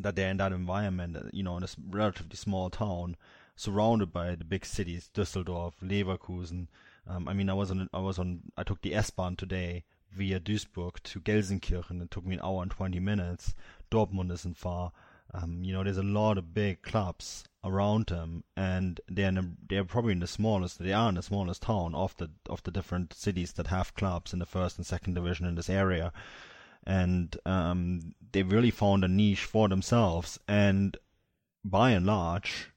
[0.04, 1.18] that they're in that environment.
[1.34, 3.16] You know, in a relatively small town
[3.56, 6.68] surrounded by the big cities, Düsseldorf, Leverkusen.
[7.08, 10.40] Um, I mean, I was on, I was on, I took the S-Bahn today via
[10.40, 12.02] Duisburg to Gelsenkirchen.
[12.02, 13.56] It took me an hour and 20 minutes.
[13.92, 14.92] Dortmund isn't far.
[15.34, 19.84] Um, you know, there's a lot of big clubs around them, and they're a, they're
[19.84, 20.80] probably in the smallest.
[20.80, 24.32] They are in the smallest town of the of the different cities that have clubs
[24.32, 26.14] in the first and second division in this area,
[26.88, 30.40] and um, they really found a niche for themselves.
[30.48, 30.96] And
[31.64, 32.72] by and large,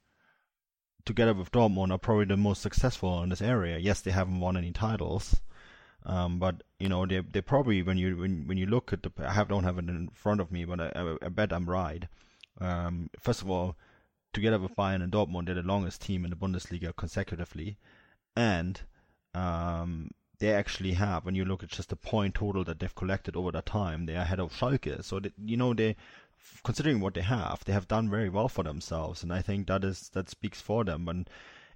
[1.04, 3.78] together with Dortmund, are probably the most successful in this area.
[3.78, 5.40] Yes, they haven't won any titles,
[6.04, 9.12] um, but you know they they probably when you when when you look at the
[9.18, 11.70] I have don't have it in front of me, but I, I, I bet I'm
[11.70, 12.04] right.
[12.60, 13.76] Um, first of all,
[14.32, 17.78] together with Bayern and Dortmund, they're the longest team in the Bundesliga consecutively,
[18.34, 18.80] and
[19.34, 23.36] um, they actually have, when you look at just the point total that they've collected
[23.36, 25.04] over that time, they are ahead of Schalke.
[25.04, 25.96] So, you know, they
[26.64, 29.84] considering what they have, they have done very well for themselves, and I think that
[29.84, 31.08] is that speaks for them.
[31.08, 31.28] And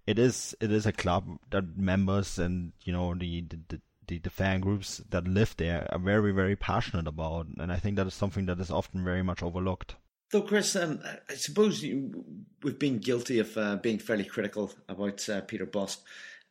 [0.06, 4.30] it is it is a club that members and you know the the, the, the
[4.30, 8.14] fan groups that live there are very very passionate about, and I think that is
[8.14, 9.96] something that is often very much overlooked.
[10.30, 11.00] Though, Chris, um,
[11.30, 12.24] I suppose you,
[12.62, 16.00] we've been guilty of uh, being fairly critical about uh, Peter Bosz uh,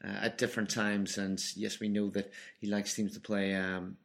[0.04, 3.98] at different times, and yes, we know that he likes teams to play um,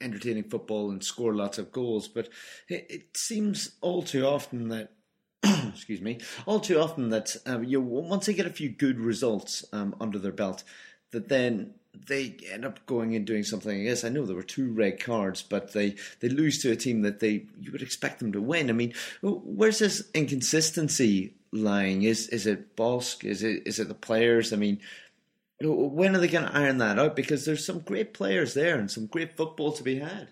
[0.00, 2.08] entertaining football and score lots of goals.
[2.08, 2.28] But
[2.68, 4.92] it, it seems all too often that
[5.68, 9.64] excuse me, all too often that um, you once they get a few good results
[9.72, 10.64] um, under their belt,
[11.10, 11.74] that then
[12.06, 13.80] they end up going and doing something.
[13.80, 16.76] I guess I know there were two red cards, but they, they lose to a
[16.76, 18.68] team that they you would expect them to win.
[18.68, 22.02] I mean, where's this inconsistency lying?
[22.02, 23.24] Is is it Bosz?
[23.24, 24.52] Is it is it the players?
[24.52, 24.80] I mean,
[25.60, 27.16] when are they going to iron that out?
[27.16, 30.28] Because there's some great players there and some great football to be had.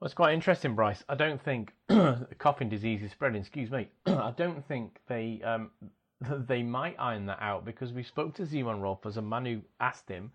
[0.00, 1.04] Well, it's quite interesting, Bryce.
[1.08, 1.74] I don't think
[2.38, 3.40] coughing disease is spreading.
[3.40, 3.88] Excuse me.
[4.06, 5.70] I don't think they um,
[6.48, 10.08] they might iron that out because we spoke to Simon Rolfes a man who asked
[10.08, 10.30] him,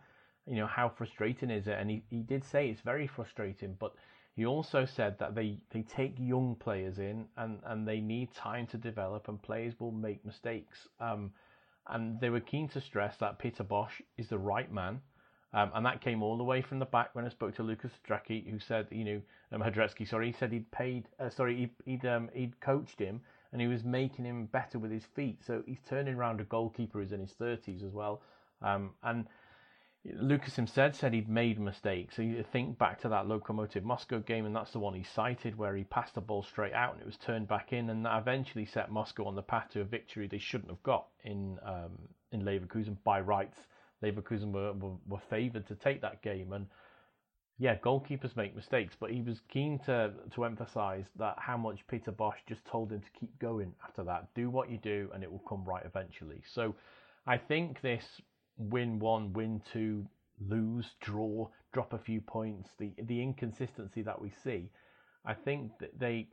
[0.48, 3.94] you know, how frustrating is it, and he, he did say it's very frustrating, but
[4.36, 8.68] he also said that they, they take young players in and, and they need time
[8.68, 10.88] to develop and players will make mistakes.
[11.00, 11.32] Um,
[11.88, 15.00] and they were keen to stress that Peter Bosz is the right man.
[15.54, 17.92] Um, and that came all the way from the back when I spoke to Lukas
[18.06, 19.22] Hradecky, who said, you know,
[19.54, 23.22] um, Hradecky, sorry, he said he'd paid, uh, sorry, he'd he'd, um, he'd coached him
[23.54, 25.40] and he was making him better with his feet.
[25.48, 28.22] So he's turning around a goalkeeper who's in his thirties as well.
[28.62, 29.28] Um, and
[30.14, 32.16] Lukas himself said he'd made mistakes.
[32.16, 35.58] So you think back to that Lokomotiv Moscow game, and that's the one he cited
[35.58, 38.20] where he passed the ball straight out and it was turned back in, and that
[38.20, 41.98] eventually set Moscow on the path to a victory they shouldn't have got in um,
[42.32, 43.58] in Leverkusen by rights.
[44.04, 46.68] Leverkusen were, were, were favoured to take that game, and
[47.58, 52.12] yeah, goalkeepers make mistakes, but he was keen to to emphasise that how much Peter
[52.12, 54.28] Bosz just told him to keep going after that.
[54.36, 56.44] Do what you do, and it will come right eventually.
[56.46, 56.76] So,
[57.26, 58.22] I think this
[58.58, 60.06] win one, win two,
[60.40, 64.70] lose, draw, drop a few points, the the inconsistency that we see,
[65.26, 66.28] I think that they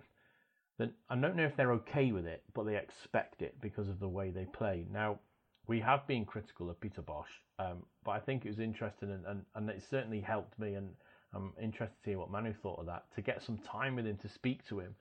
[0.79, 4.01] that I don't know if they're okay with it, but they expect it because of
[4.01, 4.87] the way they play.
[4.91, 5.21] Now,
[5.67, 7.25] we have been critical of Peter Bosz,
[7.59, 10.89] um, but I think it was interesting and, and, and it certainly helped me and
[11.35, 14.19] I'm interested to hear what Manu thought of that, to get some time with him
[14.19, 14.95] to speak to him,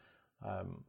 [0.45, 0.83] um,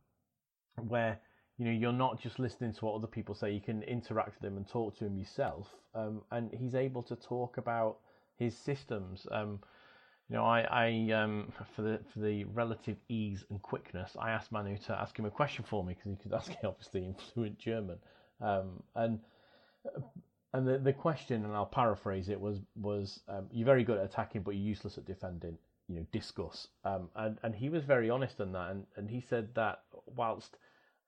[0.87, 1.19] where
[1.59, 4.51] you know you're not just listening to what other people say you can interact with
[4.51, 5.69] him and talk to him yourself.
[5.95, 7.99] Um, and he's able to talk about
[8.37, 9.27] his systems.
[9.31, 9.61] Um,
[10.33, 14.51] you know i, I um, for the for the relative ease and quickness i asked
[14.51, 17.15] manu to ask him a question for me because he could ask it obviously in
[17.35, 17.99] fluent german.
[18.41, 19.21] Um, and
[20.53, 24.05] and the, the question and i'll paraphrase it was was um, you're very good at
[24.05, 28.09] attacking but you're useless at defending you know discuss um, and and he was very
[28.09, 29.83] honest on that and, and he said that
[30.17, 30.57] whilst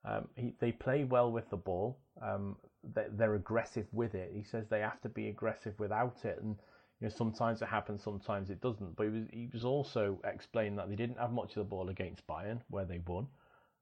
[0.05, 1.97] um, he, they play well with the ball.
[2.21, 2.55] Um,
[2.93, 4.31] they, they're aggressive with it.
[4.33, 6.55] He says they have to be aggressive without it, and
[6.99, 8.95] you know sometimes it happens, sometimes it doesn't.
[8.95, 11.89] But he was he was also explaining that they didn't have much of the ball
[11.89, 13.27] against Bayern, where they won,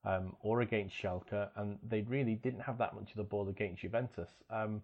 [0.05, 3.81] um, or against Schalke, and they really didn't have that much of the ball against
[3.81, 4.29] Juventus.
[4.49, 4.81] Um,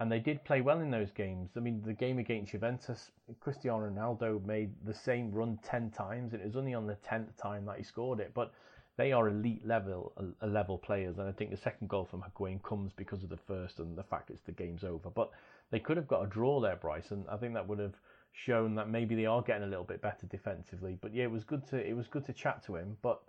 [0.00, 1.50] and they did play well in those games.
[1.56, 6.42] I mean, the game against Juventus, Cristiano Ronaldo made the same run ten times, and
[6.42, 8.32] it was only on the tenth time that he scored it.
[8.34, 8.52] But
[8.96, 12.62] they are elite level a level players, and I think the second goal from Higuain
[12.62, 15.10] comes because of the first and the fact it's the game's over.
[15.10, 15.30] But
[15.70, 17.94] they could have got a draw there, Bryce, and I think that would have
[18.32, 20.96] shown that maybe they are getting a little bit better defensively.
[21.00, 22.96] But yeah, it was good to it was good to chat to him.
[23.02, 23.20] But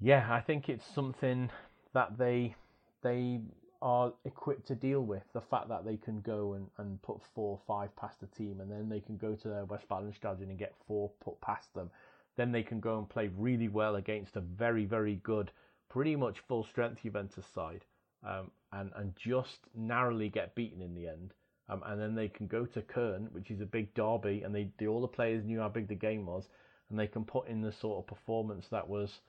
[0.00, 1.50] yeah, I think it's something
[1.92, 2.56] that they
[3.02, 3.40] they
[3.80, 5.22] are equipped to deal with.
[5.32, 8.60] The fact that they can go and, and put four or five past the team,
[8.60, 11.90] and then they can go to their Westfalenstadion and get four put past them
[12.36, 15.50] then they can go and play really well against a very, very good,
[15.88, 17.84] pretty much full strength Juventus side,
[18.26, 21.32] um, and and just narrowly get beaten in the end.
[21.68, 24.68] Um, and then they can go to Köln, which is a big derby, and they,
[24.78, 26.48] they all the players knew how big the game was,
[26.90, 29.20] and they can put in the sort of performance that was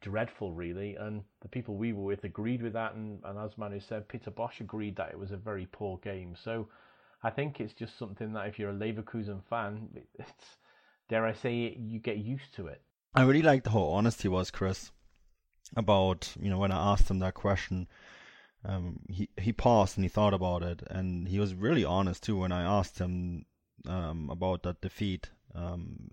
[0.00, 0.96] dreadful, really.
[0.96, 4.30] And the people we were with agreed with that, and, and as Manu said, Peter
[4.30, 6.34] Bosz agreed that it was a very poor game.
[6.42, 6.68] So
[7.22, 10.56] I think it's just something that if you're a Leverkusen fan, it's
[11.12, 12.80] dare I say it, you get used to it.
[13.14, 14.90] I really liked how honest he was, Chris,
[15.76, 17.86] about you know when I asked him that question.
[18.64, 22.38] Um, he he paused and he thought about it, and he was really honest too
[22.38, 23.44] when I asked him
[23.86, 25.28] um, about that defeat.
[25.54, 26.08] Um,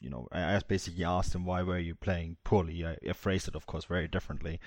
[0.00, 2.86] you know, I basically asked him why were you playing poorly.
[2.86, 4.60] I, I phrased it, of course, very differently.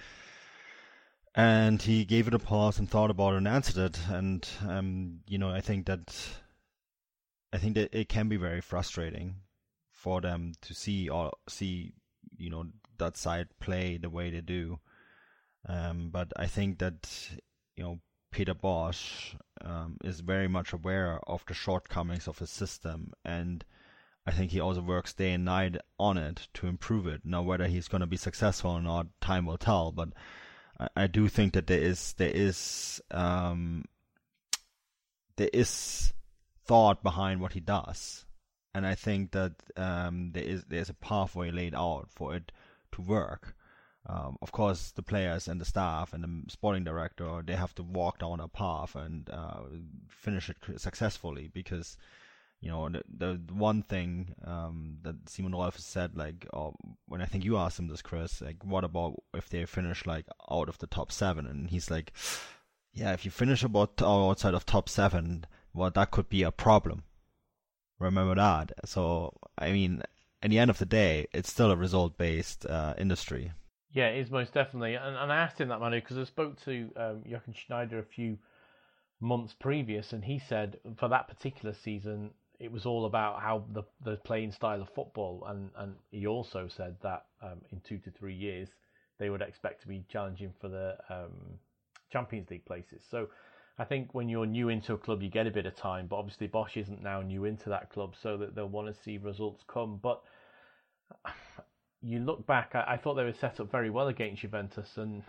[1.35, 3.99] And he gave it a pause and thought about it and answered it.
[4.09, 6.13] And um, you know, I think that
[7.53, 9.35] I think that it can be very frustrating
[9.97, 11.91] for them to see or see
[12.37, 12.65] you know
[12.99, 14.79] that side play the way they do.
[15.67, 17.09] Um, but I think that
[17.75, 17.99] you know
[18.31, 23.65] Peter Bosz um, is very much aware of the shortcomings of his system, and
[24.25, 27.21] I think he also works day and night on it to improve it.
[27.23, 29.91] Now, whether he's going to be successful or not, time will tell.
[29.91, 30.09] But
[30.95, 33.85] I, do think that there is there is um,
[35.37, 36.13] there is
[36.65, 38.26] thought behind what he does
[38.77, 42.51] and I think that um, there is there's a pathway laid out for it
[42.91, 43.55] to work.
[44.05, 47.83] Um, of course, the players and the staff and the sporting director they have to
[47.83, 49.61] walk down a path and uh,
[50.07, 51.97] finish it successfully because
[52.61, 56.69] you know the, the one thing um, that Simon Rolfes said like uh,
[57.07, 60.27] when I think you asked him this Chris like what about if they finish like
[60.51, 62.13] out of the top seven and he's like
[62.93, 67.03] yeah if you finish about outside of top seven well that could be a problem
[67.99, 68.73] remember that.
[68.85, 70.03] So, I mean,
[70.41, 73.51] in the end of the day, it's still a result based uh, industry.
[73.91, 74.95] Yeah, it is most definitely.
[74.95, 78.03] And, and I asked him that, Manu, because I spoke to um, Jochen Schneider a
[78.03, 78.37] few
[79.19, 83.83] months previous, and he said for that particular season, it was all about how the
[84.03, 88.11] the playing style of football, and and he also said that um, in two to
[88.11, 88.69] three years
[89.19, 91.57] they would expect to be challenging for the um,
[92.11, 93.01] Champions League places.
[93.09, 93.29] So
[93.79, 96.15] I think when you're new into a club, you get a bit of time, but
[96.15, 99.63] obviously Bosz isn't now new into that club, so that they'll want to see results
[99.67, 99.99] come.
[100.01, 100.21] But
[102.01, 105.23] you look back, I, I thought they were set up very well against Juventus, and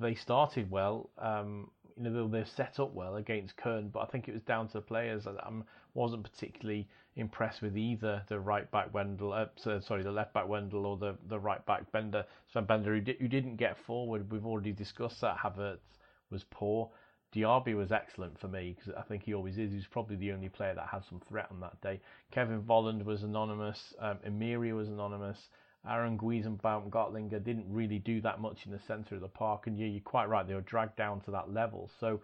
[0.00, 1.10] they started well.
[1.18, 1.70] Um,
[2.00, 4.74] you know they're set up well against Köln, but I think it was down to
[4.74, 5.26] the players.
[5.26, 5.32] I
[5.94, 9.46] wasn't particularly impressed with either the right back Wendell, uh,
[9.80, 13.28] sorry, the left back Wendell or the, the right back Bender, Sven Bender, who, who
[13.28, 14.30] didn't get forward.
[14.30, 15.38] We've already discussed that.
[15.38, 15.78] Havertz
[16.30, 16.90] was poor.
[17.34, 19.72] Diaby was excellent for me because I think he always is.
[19.72, 22.00] He's probably the only player that had some threat on that day.
[22.30, 23.94] Kevin Volland was anonymous.
[24.00, 25.38] Um, Amiri was anonymous.
[25.86, 29.66] Aránguiz and Baumgartlinger didn't really do that much in the centre of the park.
[29.66, 30.46] And yeah, you're quite right.
[30.46, 31.90] They were dragged down to that level.
[32.00, 32.20] So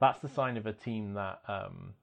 [0.00, 1.94] that's the sign of a team that um,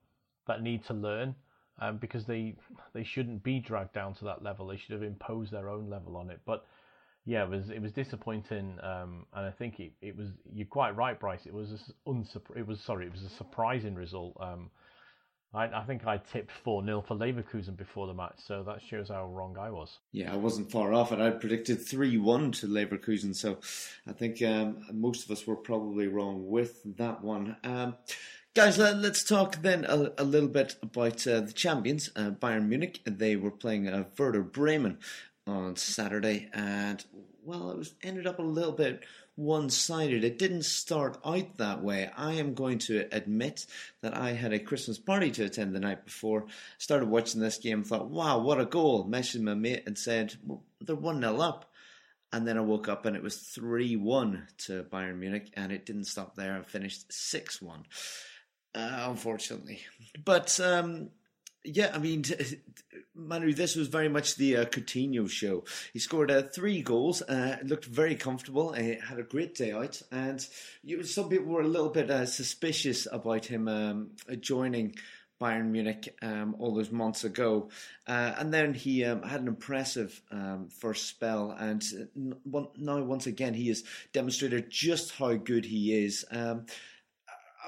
[0.46, 1.34] that need to learn
[1.80, 2.56] um, because they
[2.94, 4.66] they shouldn't be dragged down to that level.
[4.66, 6.40] They should have imposed their own level on it.
[6.44, 6.64] But
[7.28, 10.96] yeah, it was it was disappointing, um, and I think it, it was you're quite
[10.96, 11.44] right, Bryce.
[11.44, 14.34] It was a it was sorry, it was a surprising result.
[14.40, 14.70] Um,
[15.52, 19.08] I, I, think I tipped 4 0 for Leverkusen before the match, so that shows
[19.08, 19.98] how wrong I was.
[20.10, 21.20] Yeah, I wasn't far off it.
[21.20, 23.58] I predicted 3 1 to Leverkusen, so
[24.06, 27.56] I think um, most of us were probably wrong with that one.
[27.62, 27.96] Um,
[28.54, 32.68] guys, let, us talk then a, a, little bit about uh, the champions, uh, Bayern
[32.68, 33.00] Munich.
[33.04, 34.98] They were playing uh, Werder Bremen
[35.48, 37.04] on Saturday, and
[37.44, 39.04] well, it was ended up a little bit
[39.38, 40.24] one sided.
[40.24, 42.10] It didn't start out that way.
[42.16, 43.66] I am going to admit
[44.00, 46.46] that I had a Christmas party to attend the night before.
[46.78, 49.08] Started watching this game, thought, wow, what a goal.
[49.08, 51.70] Messaged my mate and said, well, they're 1 0 up.
[52.32, 55.86] And then I woke up and it was 3 1 to Bayern Munich, and it
[55.86, 56.58] didn't stop there.
[56.58, 57.84] I finished 6 1.
[58.74, 59.80] Uh, unfortunately.
[60.24, 61.10] But um,
[61.64, 62.24] yeah, I mean,
[63.14, 65.64] Manu, this was very much the uh, Coutinho show.
[65.92, 70.00] He scored uh, three goals, uh, looked very comfortable, uh, had a great day out,
[70.10, 70.46] and
[70.82, 74.94] you, some people were a little bit uh, suspicious about him um, joining
[75.40, 77.70] Bayern Munich um, all those months ago.
[78.06, 81.84] Uh, and then he um, had an impressive um, first spell, and
[82.76, 86.24] now once again he has demonstrated just how good he is.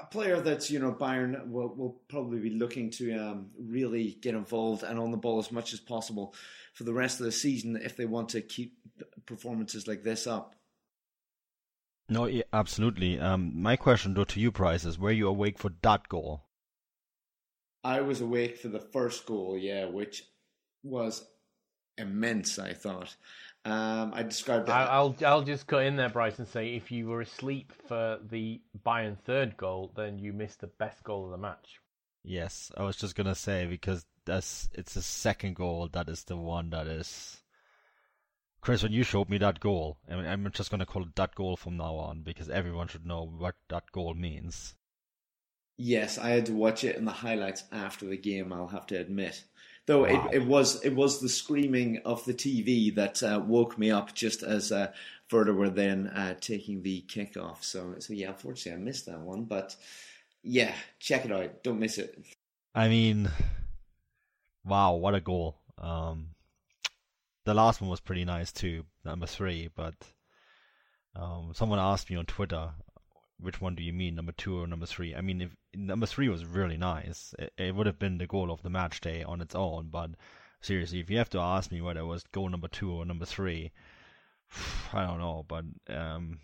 [0.01, 4.33] A player that you know Bayern will, will probably be looking to um, really get
[4.33, 6.33] involved and on the ball as much as possible
[6.73, 8.77] for the rest of the season if they want to keep
[9.25, 10.55] performances like this up.
[12.09, 13.19] No, yeah, absolutely.
[13.19, 16.45] Um, my question though to you, Bryce, is were you awake for that goal?
[17.83, 20.23] I was awake for the first goal, yeah, which
[20.83, 21.25] was
[21.97, 22.59] immense.
[22.59, 23.15] I thought,
[23.63, 24.71] um, I described it.
[24.71, 28.59] I'll I'll just cut in there, Bryce, and say if you were asleep for the
[28.85, 31.79] Bayern third goal, then you missed the best goal of the match.
[32.23, 36.37] Yes, I was just gonna say because that's it's the second goal that is the
[36.37, 37.37] one that is.
[38.61, 41.35] Chris, when you showed me that goal, I mean, I'm just gonna call it that
[41.35, 44.75] goal from now on because everyone should know what that goal means.
[45.77, 48.53] Yes, I had to watch it in the highlights after the game.
[48.53, 49.43] I'll have to admit.
[49.87, 50.29] Though wow.
[50.31, 54.13] it, it was it was the screaming of the TV that uh, woke me up
[54.13, 54.91] just as uh,
[55.31, 57.63] Werder were then uh, taking the kickoff.
[57.63, 59.75] So so yeah, unfortunately I missed that one, but
[60.43, 61.63] yeah, check it out.
[61.63, 62.23] Don't miss it.
[62.73, 63.29] I mean,
[64.65, 65.57] wow, what a goal!
[65.77, 66.27] Um,
[67.45, 69.69] the last one was pretty nice too, number three.
[69.75, 69.95] But
[71.15, 72.69] um, someone asked me on Twitter,
[73.41, 75.15] which one do you mean, number two or number three?
[75.15, 78.51] I mean, if number three was really nice, it, it would have been the goal
[78.51, 79.89] of the match day on its own.
[79.91, 80.11] But
[80.61, 83.25] seriously, if you have to ask me whether it was goal number two or number
[83.25, 83.71] three,
[84.93, 85.45] I don't know.
[85.47, 86.39] But um,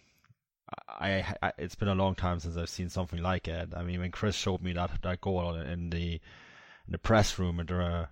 [0.88, 3.70] I, I, it's been a long time since I've seen something like it.
[3.76, 7.60] I mean, when Chris showed me that that goal in the in the press room
[7.60, 8.10] at the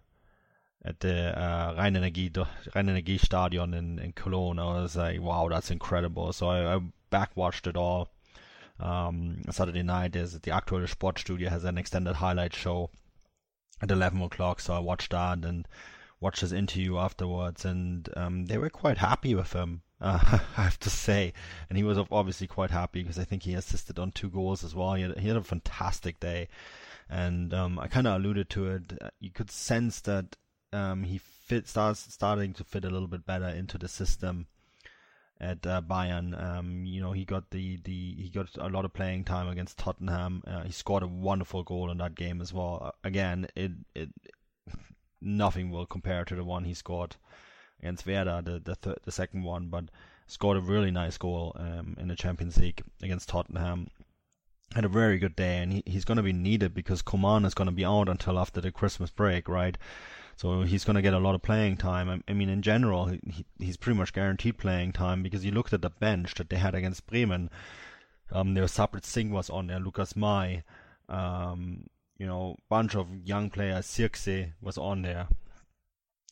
[0.84, 6.32] at the uh, Rhein-Energie Stadion in, in Cologne, I was like, wow, that's incredible.
[6.32, 6.80] So I, I
[7.10, 8.10] back watched it all
[8.80, 12.90] um, Saturday night is the actual Aktuelle Sportstudio has an extended highlight show
[13.82, 15.68] at 11 o'clock, so I watched that and
[16.20, 19.82] watched his interview afterwards, and um, they were quite happy with him.
[20.02, 21.32] Uh, I have to say,
[21.70, 24.76] and he was obviously quite happy because I think he assisted on two goals as
[24.76, 24.94] well.
[24.96, 26.50] He had, he had a fantastic day,
[27.10, 28.94] and um, I kind of alluded to it.
[29.22, 30.36] You could sense that
[30.74, 34.48] um, he fit starts starting to fit a little bit better into the system
[35.40, 36.42] at uh, Bayern.
[36.42, 39.78] Um, you know, he got the, the he got a lot of playing time against
[39.78, 40.44] Tottenham.
[40.48, 42.82] Uh, he scored a wonderful goal in that game as well.
[42.82, 44.10] Uh, again, it it
[45.22, 47.16] nothing will compare to the one he scored
[47.80, 49.86] against Werder, the the th- the second one, but
[50.28, 53.90] scored a really nice goal um, in the Champions League against Tottenham.
[54.74, 57.54] Had a very good day, and he, he's going to be needed because Coman is
[57.54, 59.78] going to be out until after the Christmas break, right?
[60.38, 62.10] So he's going to get a lot of playing time.
[62.10, 65.72] I, I mean, in general, he, he's pretty much guaranteed playing time because you looked
[65.72, 67.50] at the bench that they had against Bremen.
[68.32, 70.64] Um, there Sarpreet Singh was on there, Lukas Mai,
[71.08, 73.86] um, you know, bunch of young players.
[73.88, 75.28] Zirkzee was on there.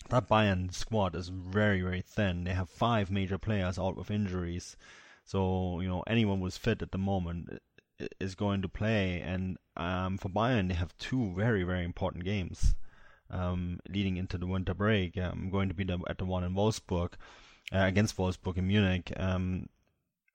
[0.09, 2.43] That Bayern squad is very, very thin.
[2.43, 4.75] They have five major players out with injuries.
[5.23, 7.61] So, you know, anyone who's fit at the moment
[8.19, 9.21] is going to play.
[9.21, 12.75] And um, for Bayern, they have two very very important games
[13.29, 15.17] um, leading into the winter break.
[15.17, 17.13] I'm going to be at the one in Wolfsburg
[17.73, 19.67] uh, against Wolfsburg in Munich, um,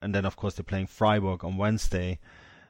[0.01, 2.19] and then of course they're playing Freiburg on Wednesday.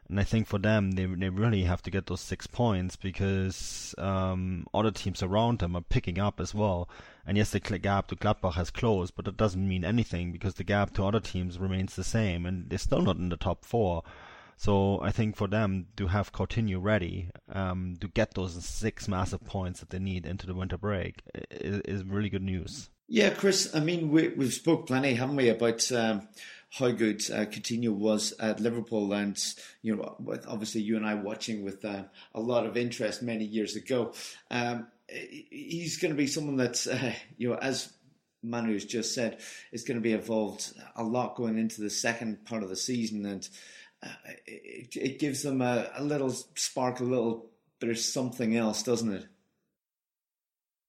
[0.08, 3.94] And I think for them, they they really have to get those six points because
[3.98, 6.88] um, other teams around them are picking up as well.
[7.26, 10.64] And yes, the gap to Gladbach has closed, but that doesn't mean anything because the
[10.64, 14.02] gap to other teams remains the same, and they're still not in the top four.
[14.58, 19.44] So I think for them to have Coutinho ready um, to get those six massive
[19.44, 22.90] points that they need into the winter break is, is really good news.
[23.06, 23.72] Yeah, Chris.
[23.72, 26.28] I mean, we, we've spoke plenty, haven't we, about um,
[26.70, 29.38] how good uh, Coutinho was at Liverpool, and
[29.80, 30.16] you know,
[30.48, 32.02] obviously you and I watching with uh,
[32.34, 34.12] a lot of interest many years ago.
[34.50, 37.92] Um, he's going to be someone that uh, you know, as
[38.42, 39.38] Manu has just said,
[39.70, 43.24] is going to be involved a lot going into the second part of the season,
[43.24, 43.48] and
[44.02, 44.08] uh,
[44.46, 47.46] it, it, gives them a, a little spark, a little
[47.80, 49.26] bit of something else, doesn't it?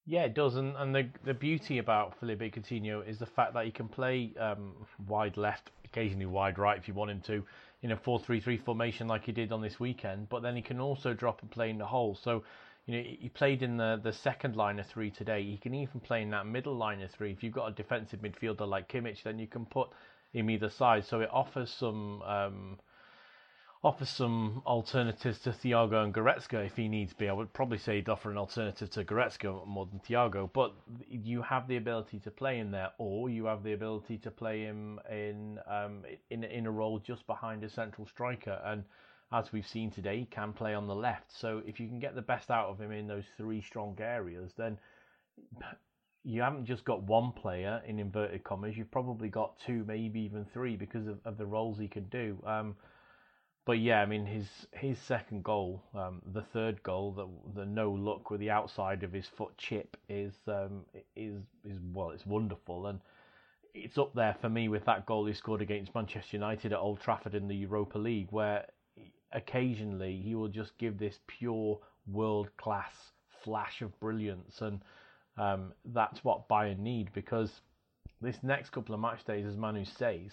[0.06, 3.64] Yeah, it does, and, and the the beauty about Philippe Coutinho is the fact that
[3.64, 4.74] he can play um,
[5.06, 7.44] wide left, occasionally wide right if you want him to,
[7.82, 10.28] in a 4-3-3 formation like he did on this weekend.
[10.28, 12.18] But then he can also drop and play in the hole.
[12.20, 12.42] So,
[12.86, 15.42] you know, he played in the the second line of three today.
[15.42, 17.32] He can even play in that middle line of three.
[17.32, 19.90] If you've got a defensive midfielder like Kimmich, then you can put
[20.32, 21.04] him either side.
[21.04, 22.22] So it offers some.
[22.22, 22.78] Um,
[23.82, 27.28] offer some alternatives to Thiago and Goretzka if he needs be.
[27.28, 30.74] I would probably say he'd offer an alternative to Goretzka more than Thiago, but
[31.08, 34.60] you have the ability to play in there, or you have the ability to play
[34.60, 38.60] him in um, in in a role just behind a central striker.
[38.64, 38.84] And
[39.32, 41.32] as we've seen today, he can play on the left.
[41.32, 44.52] So if you can get the best out of him in those three strong areas,
[44.58, 44.78] then
[46.22, 48.76] you haven't just got one player in inverted commas.
[48.76, 52.36] You've probably got two, maybe even three, because of, of the roles he can do.
[52.44, 52.76] Um,
[53.70, 57.28] but yeah, I mean his his second goal, um, the third goal, the
[57.60, 62.10] the no look with the outside of his foot chip is um, is is well,
[62.10, 62.98] it's wonderful, and
[63.72, 67.00] it's up there for me with that goal he scored against Manchester United at Old
[67.00, 68.66] Trafford in the Europa League, where
[69.30, 71.78] occasionally he will just give this pure
[72.10, 72.90] world class
[73.44, 74.80] flash of brilliance, and
[75.38, 77.52] um, that's what Bayern need because
[78.20, 80.32] this next couple of match days, as Manu says,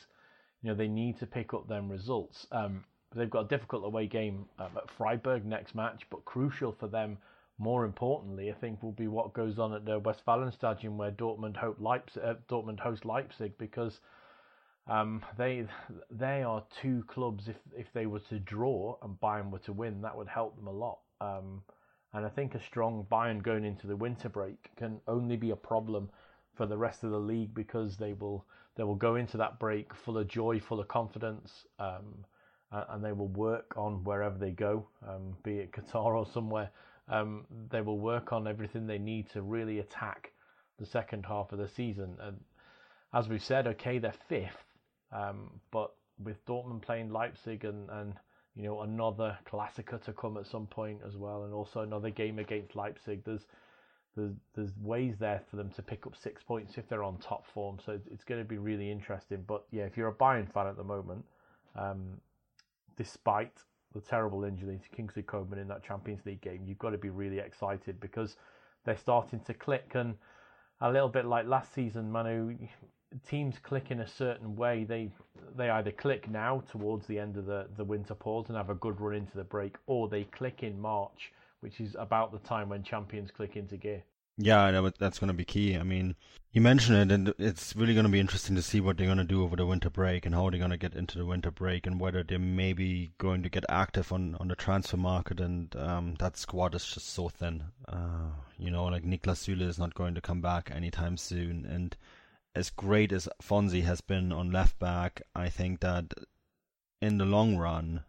[0.64, 2.48] you know they need to pick up them results.
[2.52, 2.84] Um,
[3.16, 7.18] They've got a difficult away game um, at Freiburg next match, but crucial for them,
[7.58, 11.78] more importantly, I think, will be what goes on at the Westfalenstadion where Dortmund hope
[11.80, 14.00] Leipzig, uh, Dortmund host Leipzig because
[14.88, 15.66] um, they
[16.12, 17.48] they are two clubs.
[17.48, 20.68] If if they were to draw and Bayern were to win, that would help them
[20.68, 21.00] a lot.
[21.20, 21.64] Um,
[22.14, 25.56] and I think a strong Bayern going into the winter break can only be a
[25.56, 26.10] problem
[26.56, 28.46] for the rest of the league because they will
[28.76, 31.66] they will go into that break full of joy, full of confidence.
[31.80, 32.26] Um,
[32.72, 36.70] uh, and they will work on wherever they go, um, be it Qatar or somewhere.
[37.10, 40.34] Um, they will work on everything they need to really attack
[40.78, 42.18] the second half of the season.
[42.20, 42.40] And
[43.14, 44.64] as we've said, okay, they're fifth,
[45.12, 45.92] um, but
[46.22, 48.14] with Dortmund playing Leipzig and, and
[48.56, 52.40] you know another Klassiker to come at some point as well, and also another game
[52.40, 53.24] against Leipzig.
[53.24, 53.46] There's
[54.16, 57.46] there's there's ways there for them to pick up six points if they're on top
[57.54, 57.78] form.
[57.86, 59.44] So it's, it's going to be really interesting.
[59.48, 61.24] But yeah, if you're a Bayern fan at the moment,
[61.76, 62.20] um,
[62.98, 66.98] despite the terrible injury to Kingsley Coman in that Champions League game, you've got to
[66.98, 68.36] be really excited because
[68.86, 69.92] they're starting to click.
[69.94, 70.16] And
[70.82, 72.58] a little bit like last season, Manu,
[73.28, 74.84] teams click in a certain way.
[74.84, 75.10] They
[75.56, 78.76] they either click now towards the end of the, the winter pause and have a
[78.76, 81.32] good run into the break, or they click in March,
[81.62, 84.04] which is about the time when champions click into gear.
[84.38, 85.76] Yeah, that's going to be key.
[85.76, 86.16] I mean,
[86.52, 89.18] you mentioned it, and it's really going to be interesting to see what they're going
[89.18, 91.50] to do over the winter break and how they're going to get into the winter
[91.50, 95.40] break and whether they're maybe going to get active on, on the transfer market.
[95.40, 97.64] And um, that squad is just so thin.
[97.88, 98.30] Uh,
[98.60, 101.66] you know, like Niklas Süle is not going to come back anytime soon.
[101.66, 101.98] And
[102.54, 106.14] as great as Fonzie has been on left back, I think that
[107.02, 108.04] in the long run,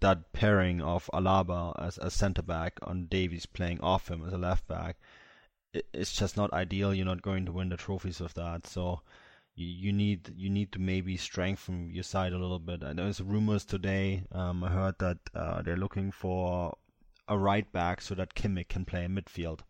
[0.00, 4.38] that pairing of Alaba as a centre back on Davies playing off him as a
[4.38, 4.96] left back
[5.72, 6.94] it's just not ideal.
[6.94, 8.66] You're not going to win the trophies with that.
[8.66, 9.00] So
[9.54, 12.80] you, need you need to maybe strengthen your side a little bit.
[12.96, 14.22] There's rumors today.
[14.32, 16.76] Um, I heard that uh, they're looking for
[17.26, 19.60] a right back so that Kimmich can play in midfield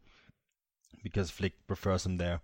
[1.03, 2.40] because Flick prefers him there.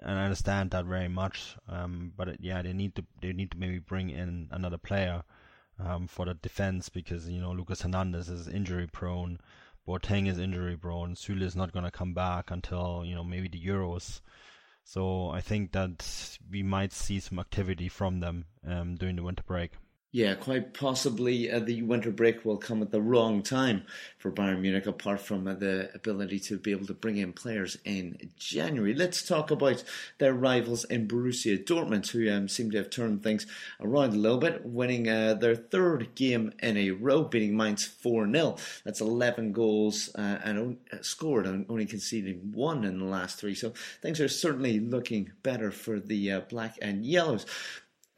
[0.00, 1.56] And I understand that very much.
[1.68, 5.22] Um, but it, yeah, they need to they need to maybe bring in another player
[5.78, 9.38] um, for the defense because you know Lucas Hernandez is injury prone.
[9.86, 11.14] Boateng is injury prone.
[11.14, 14.20] Süle is not going to come back until you know maybe the Euros.
[14.84, 19.42] So I think that we might see some activity from them um, during the winter
[19.44, 19.72] break.
[20.14, 23.84] Yeah, quite possibly uh, the winter break will come at the wrong time
[24.18, 27.78] for Bayern Munich, apart from uh, the ability to be able to bring in players
[27.86, 28.92] in January.
[28.92, 29.82] Let's talk about
[30.18, 33.46] their rivals in Borussia Dortmund, who um, seem to have turned things
[33.80, 38.30] around a little bit, winning uh, their third game in a row, beating Mainz 4
[38.30, 38.56] 0.
[38.84, 43.54] That's 11 goals uh, and uh, scored, and only conceding one in the last three.
[43.54, 47.46] So things are certainly looking better for the uh, black and yellows.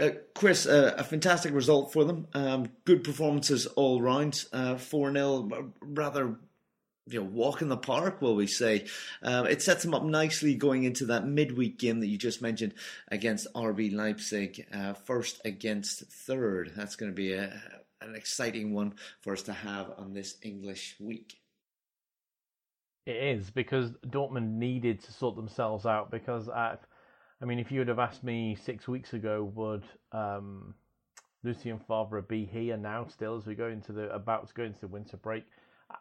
[0.01, 2.27] Uh, Chris, uh, a fantastic result for them.
[2.35, 4.45] Um, good performances all round.
[4.53, 6.37] Uh, four 0 rather
[7.07, 8.87] you know, walk in the park, will we say?
[9.23, 12.75] Um, it sets them up nicely going into that midweek game that you just mentioned
[13.09, 16.73] against RB Leipzig, uh, first against third.
[16.75, 17.53] That's going to be a,
[18.01, 21.39] an exciting one for us to have on this English week.
[23.07, 26.81] It is because Dortmund needed to sort themselves out because at
[27.43, 30.75] I mean, if you would have asked me six weeks ago, would um,
[31.43, 34.81] Lucien Favre be here now still as we go into the about to go into
[34.81, 35.45] the winter break?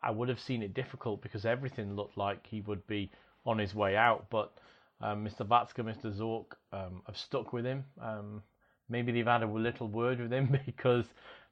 [0.02, 3.12] I would have seen it difficult because everything looked like he would be
[3.46, 4.28] on his way out.
[4.30, 4.54] But
[5.02, 5.46] um, Mr.
[5.46, 6.16] Watzke, Mr.
[6.18, 7.84] Zorc um, have stuck with him.
[8.02, 8.42] Um,
[8.90, 11.06] maybe they've had a little word with him because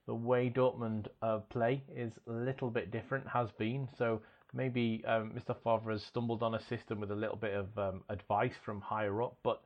[0.07, 3.87] the way Dortmund uh, play is a little bit different, has been.
[3.97, 4.21] So
[4.53, 5.55] maybe um, Mr.
[5.63, 9.21] Favre has stumbled on a system with a little bit of um, advice from higher
[9.21, 9.35] up.
[9.43, 9.61] But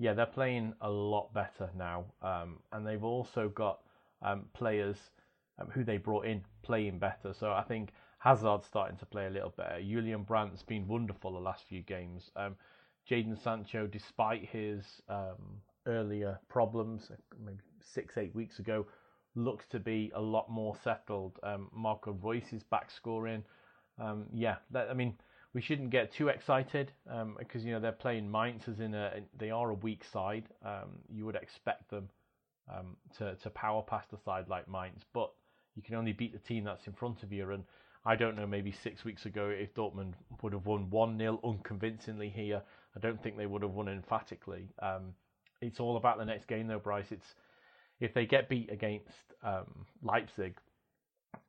[0.00, 3.80] yeah, they're playing a lot better now, um, and they've also got
[4.22, 4.96] um, players
[5.58, 7.34] um, who they brought in playing better.
[7.38, 9.78] So I think Hazard's starting to play a little better.
[9.78, 12.30] Julian Brandt's been wonderful the last few games.
[12.34, 12.56] Um,
[13.10, 18.86] Jadon Sancho, despite his um, earlier problems, maybe six, eight weeks ago,
[19.34, 21.38] looks to be a lot more settled.
[21.42, 23.44] Um, Marco Reus is back scoring.
[24.32, 25.14] yeah, that, I mean
[25.52, 29.20] we shouldn't get too excited um, because you know they're playing Mainz as in a
[29.36, 30.44] they are a weak side.
[30.64, 32.08] Um, you would expect them
[32.72, 35.30] um, to to power past a side like Mainz, but
[35.74, 37.50] you can only beat the team that's in front of you.
[37.50, 37.64] And
[38.04, 42.28] I don't know, maybe six weeks ago, if Dortmund would have won one 0 unconvincingly
[42.28, 42.62] here,
[42.96, 44.68] I don't think they would have won emphatically.
[44.80, 45.14] Um,
[45.60, 47.10] it's all about the next game, though, Bryce.
[47.10, 47.34] It's
[48.00, 50.56] if they get beat against um, Leipzig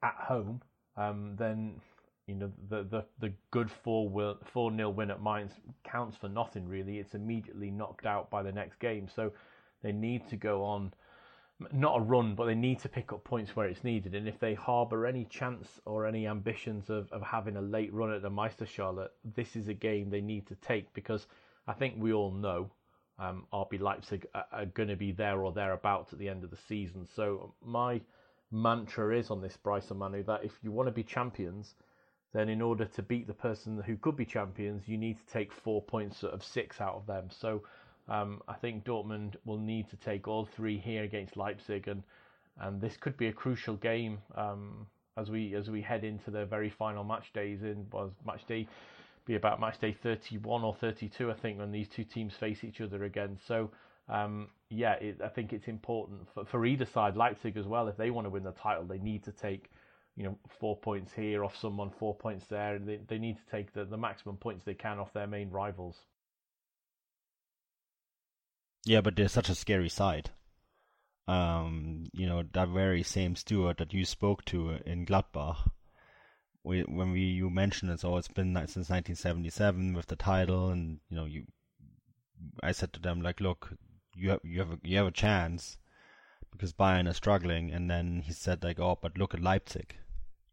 [0.04, 0.62] at home,
[0.97, 1.80] um, then
[2.28, 5.52] you know the the the good four four nil win at Mainz
[5.84, 7.00] counts for nothing really.
[7.00, 9.32] It's immediately knocked out by the next game, so
[9.84, 10.94] they need to go on
[11.72, 14.16] not a run, but they need to pick up points where it's needed.
[14.16, 18.12] And if they harbour any chance or any ambitions of, of having a late run
[18.12, 21.28] at the Meisterschale, this is a game they need to take because
[21.68, 22.72] I think we all know
[23.20, 26.50] um, RB Leipzig are, are going to be there or thereabouts at the end of
[26.50, 27.08] the season.
[27.16, 28.02] So my
[28.52, 31.76] mantra is on this Bryson Manu that if you want to be champions,
[32.34, 35.52] then in order to beat the person who could be champions, you need to take
[35.52, 37.30] four points out of six out of them.
[37.30, 37.64] So
[38.08, 42.04] um, I think Dortmund will need to take all three here against Leipzig, and
[42.60, 46.46] and this could be a crucial game um, as we as we head into the
[46.46, 47.64] very final match days.
[47.64, 48.68] In was match day
[49.26, 52.82] be about match day 31 or 32, I think, when these two teams face each
[52.82, 53.38] other again.
[53.48, 53.72] So.
[54.10, 57.88] Um, yeah, it, I think it's important for, for either side, Leipzig as well.
[57.88, 59.70] If they want to win the title, they need to take
[60.16, 62.76] you know, four points here off someone, four points there.
[62.76, 65.49] and They, they need to take the, the maximum points they can off their main
[65.49, 65.97] rivals.
[68.86, 70.32] Yeah, but they're such a scary side.
[71.28, 75.70] Um, you know, that very same Stuart that you spoke to in Gladbach,
[76.64, 81.16] we, when we you mentioned it's always been since 1977 with the title, and you
[81.16, 81.45] know, you,
[82.62, 83.74] I said to them like, look,
[84.16, 85.78] you have you have a, you have a chance
[86.52, 89.95] because Bayern are struggling, and then he said like, oh, but look at Leipzig,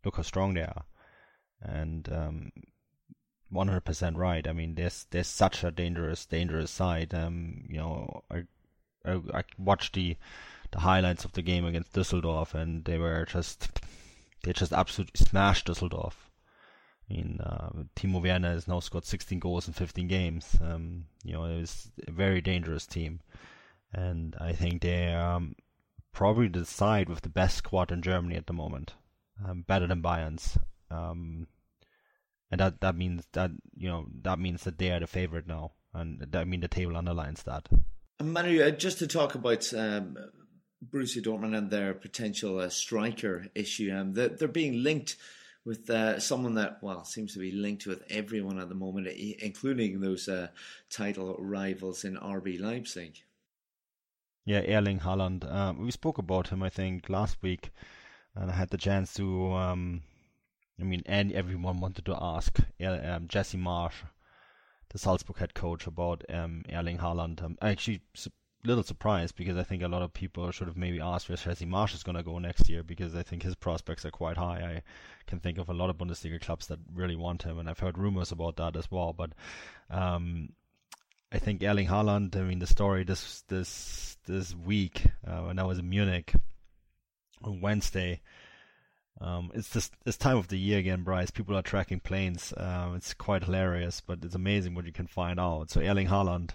[0.05, 0.85] look how strong they are,
[1.61, 2.53] and um,
[3.53, 4.47] 100% right.
[4.47, 7.15] I mean, there's there's such a dangerous dangerous side.
[7.15, 8.45] Um, you know, I,
[9.05, 10.17] I, I watched the
[10.71, 13.81] the highlights of the game against Düsseldorf, and they were just
[14.43, 16.15] they just absolutely smashed Düsseldorf.
[17.11, 20.59] I mean, uh, Timo Werner has now scored 16 goals in 15 games.
[20.63, 23.21] Um, you know, it was a very dangerous team,
[23.95, 25.55] and I think they um,
[26.13, 28.95] probably the side with the best squad in Germany at the moment,
[29.47, 30.59] um, better than Bayern's.
[30.91, 31.47] Um,
[32.51, 35.73] and that that means that you know that means that they are the favorite now,
[35.93, 37.69] and that, I mean the table underlines that.
[38.23, 40.17] Manu, uh, just to talk about um,
[40.85, 45.17] Borussia Dortmund and their potential uh, striker issue, um, they're, they're being linked
[45.65, 50.01] with uh, someone that well seems to be linked with everyone at the moment, including
[50.01, 50.49] those uh,
[50.91, 53.23] title rivals in RB Leipzig.
[54.49, 55.45] Yeah, Erling Haaland.
[55.45, 57.71] Um, we spoke about him, I think, last week,
[58.35, 59.53] and I had the chance to.
[59.53, 60.01] Um,
[60.81, 64.05] I mean, and everyone wanted to ask um, Jesse Marsch,
[64.89, 67.43] the Salzburg head coach, about um, Erling Haaland.
[67.43, 68.31] I'm actually, a
[68.67, 71.67] little surprised because I think a lot of people should have maybe asked where Jesse
[71.67, 74.77] Marsch is going to go next year because I think his prospects are quite high.
[74.77, 74.83] I
[75.27, 77.99] can think of a lot of Bundesliga clubs that really want him, and I've heard
[77.99, 79.13] rumors about that as well.
[79.13, 79.33] But
[79.91, 80.55] um,
[81.31, 82.37] I think Erling Haaland.
[82.37, 86.33] I mean, the story this this this week uh, when I was in Munich
[87.43, 88.21] on Wednesday.
[89.21, 91.31] Um, it's this this time of the year again, Bryce.
[91.31, 92.55] People are tracking planes.
[92.57, 95.71] Um, it's quite hilarious, but it's amazing what you can find out.
[95.71, 96.53] So Erling Haaland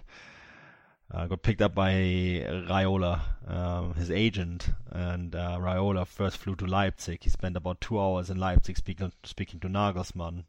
[1.12, 6.66] uh, got picked up by Raiola, um, his agent, and uh, Raiola first flew to
[6.66, 7.22] Leipzig.
[7.22, 10.44] He spent about two hours in Leipzig speaking speaking to Nagelsmann,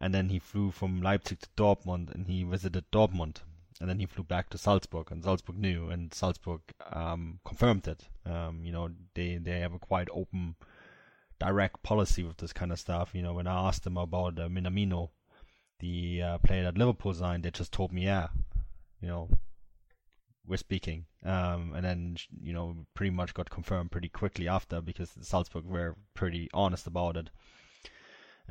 [0.00, 3.38] and then he flew from Leipzig to Dortmund, and he visited Dortmund,
[3.80, 6.60] and then he flew back to Salzburg, and Salzburg knew, and Salzburg
[6.92, 8.08] um, confirmed it.
[8.26, 10.56] Um, you know, they they have a quite open,
[11.38, 13.14] direct policy with this kind of stuff.
[13.14, 15.10] You know, when I asked them about uh, Minamino,
[15.80, 18.28] the uh, player that Liverpool signed, they just told me, yeah,
[19.00, 19.28] you know,
[20.46, 21.06] we're speaking.
[21.24, 25.96] Um, and then, you know, pretty much got confirmed pretty quickly after because Salzburg were
[26.14, 27.30] pretty honest about it.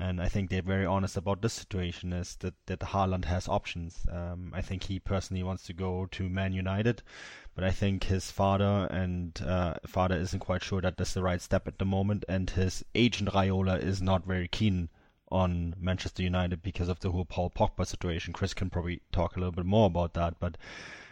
[0.01, 4.05] And I think they're very honest about this situation is that, that Haaland has options.
[4.09, 7.03] Um, I think he personally wants to go to Man United,
[7.53, 11.41] but I think his father and uh, father isn't quite sure that that's the right
[11.41, 12.23] step at the moment.
[12.29, 14.87] And his agent Raiola is not very keen
[15.29, 18.31] on Manchester United because of the whole Paul Pogba situation.
[18.31, 20.57] Chris can probably talk a little bit more about that, but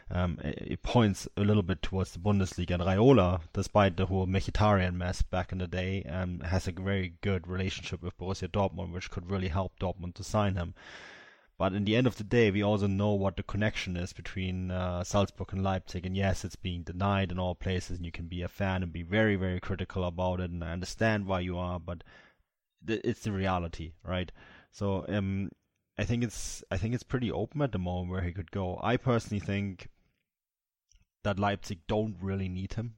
[0.10, 2.72] um, it points a little bit towards the Bundesliga.
[2.72, 7.16] And Raiola, despite the whole Mkhitaryan mess back in the day, um, has a very
[7.22, 10.74] good relationship with Borussia Dortmund, which could really help Dortmund to sign him.
[11.58, 14.70] But in the end of the day, we also know what the connection is between
[14.70, 16.05] uh, Salzburg and Leipzig.
[16.05, 18.93] And yes, it's being denied in all places, and you can be a fan and
[18.93, 20.51] be very, very critical about it.
[20.51, 22.03] And I understand why you are, but
[22.86, 24.32] th- it's the reality, right?
[24.72, 25.49] So um,
[25.97, 28.80] I think it's I think it's pretty open at the moment where he could go.
[28.84, 29.89] I personally think
[31.28, 32.95] that Leipzig don't really need him.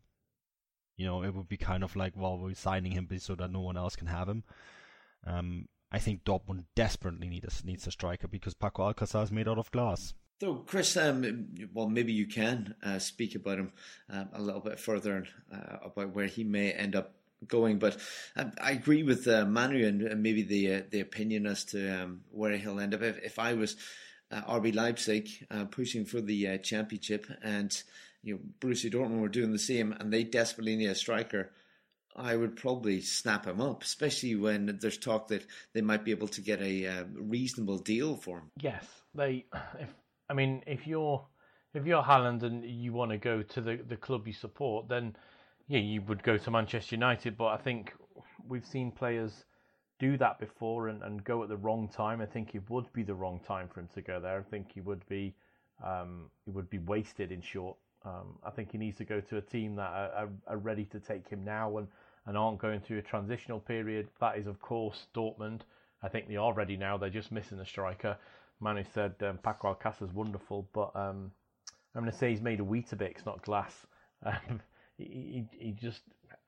[0.98, 3.62] You know, it would be kind of like, well, we're signing him so that no
[3.62, 4.44] one else can have him.
[5.26, 9.48] Um, I think Dortmund desperately needs a, needs a striker because Paco Alcacer is made
[9.48, 10.14] out of glass.
[10.40, 13.72] So, Chris, um, well, maybe you can uh, speak about him
[14.14, 17.16] uh, a little bit further uh, about where he may end up
[17.48, 17.80] going.
[17.80, 17.98] But
[18.36, 22.04] um, I agree with uh, Manu and, and maybe the uh, the opinion as to
[22.04, 23.02] um, where he'll end up.
[23.02, 23.76] If, if I was
[24.32, 27.82] uh, RB Leipzig pushing for the championship and
[28.24, 31.52] you know, Borussia Dortmund were doing the same, and they desperately need a striker.
[32.16, 36.28] I would probably snap him up, especially when there's talk that they might be able
[36.30, 38.52] to get a uh, reasonable deal for him.
[38.60, 39.46] Yes, they.
[39.80, 39.94] If
[40.30, 41.26] I mean, if you're
[41.74, 45.16] if you're Haaland and you want to go to the the club you support, then
[45.68, 47.38] yeah, you would go to Manchester United.
[47.38, 47.94] But I think
[48.48, 49.46] we've seen players
[50.00, 52.22] do that before and, and go at the wrong time.
[52.22, 54.40] I think it would be the wrong time for him to go there.
[54.40, 55.36] I think he would be
[55.86, 59.38] um, he would be wasted in short um, I think he needs to go to
[59.38, 61.88] a team that are, are, ready to take him now and,
[62.26, 64.08] and aren't going through a transitional period.
[64.22, 65.62] That is, of course, Dortmund.
[66.02, 66.98] I think they are ready now.
[66.98, 68.16] They're just missing a striker.
[68.62, 71.32] Manu said um, Paco Alcacer's wonderful, but um,
[71.94, 73.74] I'm going to say he's made of Weetabix, not glass.
[74.22, 74.60] Um,
[74.98, 76.02] he, he, just,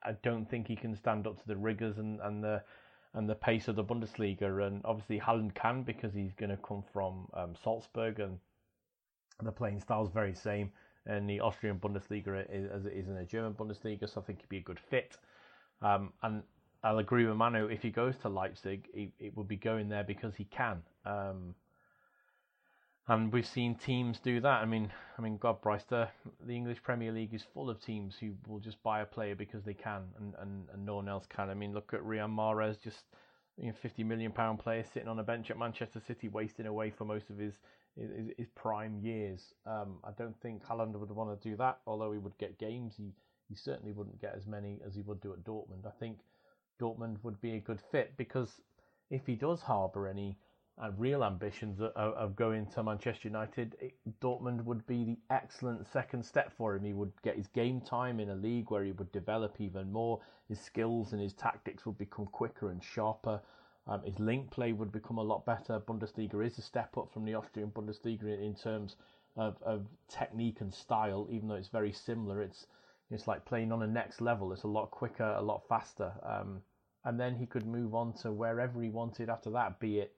[0.04, 2.62] I don't think he can stand up to the rigors and, and the
[3.14, 4.66] and the pace of the Bundesliga.
[4.66, 8.38] And obviously Haaland can because he's going to come from um, Salzburg and
[9.42, 10.70] the playing style's very same
[11.06, 14.48] in the Austrian Bundesliga as it is in the German Bundesliga, so I think he'd
[14.48, 15.16] be a good fit.
[15.80, 16.42] Um, and
[16.84, 17.66] I'll agree with Manu.
[17.66, 20.82] If he goes to Leipzig, he, it would be going there because he can.
[21.04, 21.54] Um,
[23.08, 24.62] and we've seen teams do that.
[24.62, 26.08] I mean, I mean, God, Bryce, the,
[26.48, 29.74] English Premier League is full of teams who will just buy a player because they
[29.74, 31.50] can, and, and, and no one else can.
[31.50, 33.04] I mean, look at Riyad Mahrez, just
[33.58, 36.90] you know, fifty million pound player sitting on a bench at Manchester City, wasting away
[36.90, 37.54] for most of his
[37.98, 39.54] his, his prime years.
[39.66, 42.94] Um, I don't think Haaland would want to do that, although he would get games.
[42.96, 43.12] He
[43.52, 45.86] he certainly wouldn't get as many as he would do at Dortmund.
[45.86, 46.20] I think
[46.80, 48.62] Dortmund would be a good fit because
[49.10, 50.38] if he does harbour any
[50.82, 55.86] uh, real ambitions of, of, going to Manchester United, it, Dortmund would be the excellent
[55.86, 56.84] second step for him.
[56.84, 60.20] He would get his game time in a league where he would develop even more.
[60.48, 63.42] His skills and his tactics would become quicker and sharper.
[63.86, 65.80] Um, his link play would become a lot better.
[65.80, 68.96] Bundesliga is a step up from the Austrian Bundesliga in, terms
[69.36, 72.42] of, of technique and style, even though it's very similar.
[72.42, 72.66] It's
[73.10, 74.52] it's like playing on a next level.
[74.52, 76.12] It's a lot quicker, a lot faster.
[76.22, 76.62] Um,
[77.04, 80.16] and then he could move on to wherever he wanted after that, be it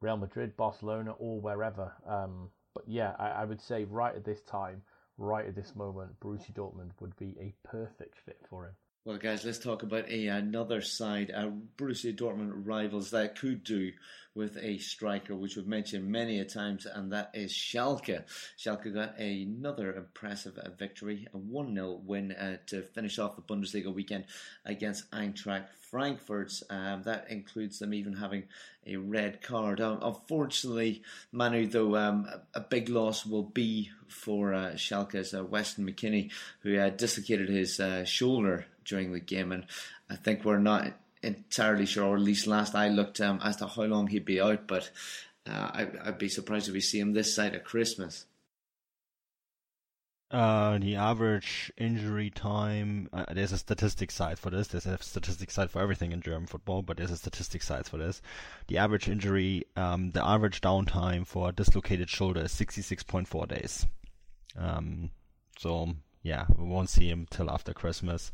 [0.00, 1.92] Real Madrid, Barcelona, or wherever.
[2.06, 4.82] Um, but yeah, I, I, would say right at this time,
[5.18, 8.72] right at this moment, Borussia Dortmund would be a perfect fit for him.
[9.02, 11.48] Well, guys, let's talk about a, another side, uh,
[11.78, 13.92] Borussia Dortmund rivals that could do
[14.34, 18.22] with a striker, which we've mentioned many a times, and that is Schalke.
[18.58, 23.42] Schalke got another impressive uh, victory, a 1 0 win uh, to finish off the
[23.42, 24.26] Bundesliga weekend
[24.66, 26.52] against Eintracht Frankfurt.
[26.68, 28.44] Um, that includes them even having
[28.86, 29.80] a red card.
[29.80, 35.42] Um, unfortunately, Manu, though, um, a, a, big loss will be for uh, Schalke's uh,
[35.42, 36.30] Weston McKennie,
[36.60, 39.64] who uh, dislocated his shoulder during the game, and
[40.10, 43.66] I think we're not entirely sure, or at least last I looked, um, as to
[43.66, 44.66] how long he'd be out.
[44.66, 44.90] But
[45.46, 48.26] uh, I, would be surprised if we see him this side of Christmas.
[50.30, 53.08] Uh, the average injury time.
[53.12, 54.68] Uh, there's a statistic side for this.
[54.68, 57.96] There's a statistic side for everything in German football, but there's a statistic side for
[57.96, 58.22] this.
[58.68, 63.86] The average injury, um, the average downtime for a dislocated shoulder is 66.4 days.
[64.56, 65.10] Um,
[65.58, 68.30] so yeah, we won't see him till after Christmas.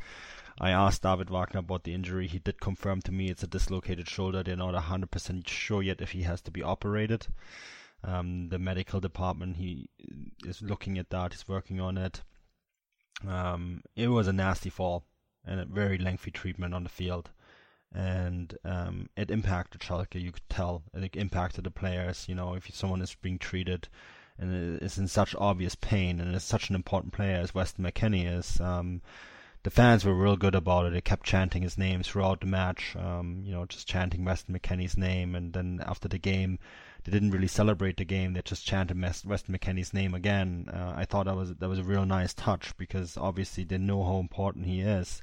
[0.59, 2.27] I asked David Wagner about the injury.
[2.27, 4.43] He did confirm to me it's a dislocated shoulder.
[4.43, 7.27] They're not 100% sure yet if he has to be operated.
[8.03, 9.89] Um, the medical department he
[10.45, 11.33] is looking at that.
[11.33, 12.23] He's working on it.
[13.27, 15.05] Um, it was a nasty fall
[15.45, 17.31] and a very lengthy treatment on the field,
[17.93, 20.21] and um, it impacted Schalke.
[20.21, 22.27] You could tell it impacted the players.
[22.29, 23.89] You know, if someone is being treated
[24.39, 28.31] and is in such obvious pain and is such an important player as Weston McKennie
[28.31, 28.61] is.
[28.61, 29.01] Um,
[29.67, 30.93] the fans were real good about it.
[30.93, 32.95] They kept chanting his name throughout the match.
[32.95, 36.61] Um, you know, just chanting Weston McKennie's name, and then after the game,
[37.03, 38.35] they didn't really celebrate the game.
[38.35, 40.71] They just chanted Weston McKennie's name again.
[40.73, 44.05] Uh, I thought that was that was a real nice touch because obviously they know
[44.05, 45.21] how important he is.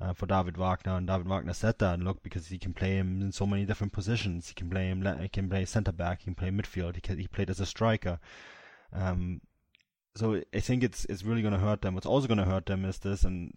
[0.00, 1.94] Uh, for David Wagner, and David Wagner said that.
[1.94, 4.48] And look, because he can play him in so many different positions.
[4.48, 5.06] He can play him.
[5.20, 6.18] He can play centre back.
[6.18, 6.96] He can play midfield.
[6.96, 8.18] He can, he played as a striker.
[8.92, 9.40] Um,
[10.18, 11.94] so I think it's it's really going to hurt them.
[11.94, 13.56] What's also going to hurt them is this, and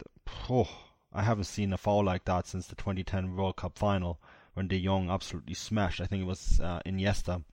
[0.49, 0.69] oh,
[1.11, 4.19] I haven't seen a foul like that since the 2010 World Cup final
[4.53, 6.01] when De Jong absolutely smashed.
[6.01, 7.43] I think it was uh, Iniesta.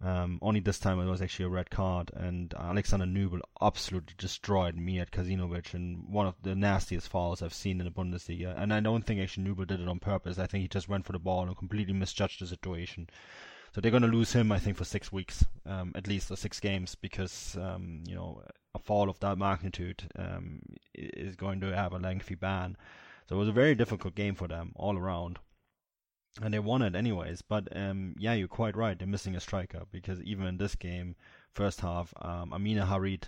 [0.00, 4.76] Um, only this time it was actually a red card, and Alexander Nübel absolutely destroyed
[4.76, 8.54] Mijat Gaćinović in one of the nastiest fouls I've seen in the Bundesliga.
[8.56, 10.38] And I don't think actually Nübel did it on purpose.
[10.38, 13.08] I think he just went for the ball and completely misjudged the situation.
[13.74, 16.36] So they're going to lose him, I think, for six weeks, um, at least, or
[16.36, 18.40] six games, because um, you know
[18.72, 20.60] a fall of that magnitude um,
[20.94, 22.76] is going to have a lengthy ban.
[23.28, 25.40] So it was a very difficult game for them all around,
[26.40, 27.42] and they won it anyways.
[27.42, 28.96] But um, yeah, you're quite right.
[28.96, 31.16] They're missing a striker because even in this game,
[31.52, 33.24] first half, um, Amine Harit,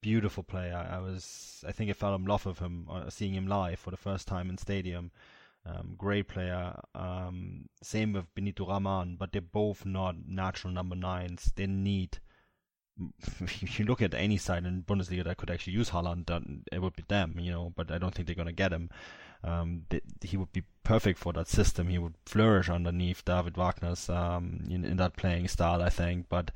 [0.00, 0.88] beautiful player.
[0.90, 3.90] I was, I think, I fell in love with him uh, seeing him live for
[3.90, 5.10] the first time in stadium.
[5.66, 6.78] Um, great player.
[6.94, 11.52] Um, same with Benito Raman, but they're both not natural number nines.
[11.56, 12.18] They need.
[13.40, 16.30] If you look at any side in Bundesliga that could actually use Haaland,
[16.70, 17.72] it would be them, you know.
[17.74, 18.90] But I don't think they're gonna get him.
[19.42, 21.88] Um, they, he would be perfect for that system.
[21.88, 26.28] He would flourish underneath David Wagner's um, in, in that playing style, I think.
[26.28, 26.50] But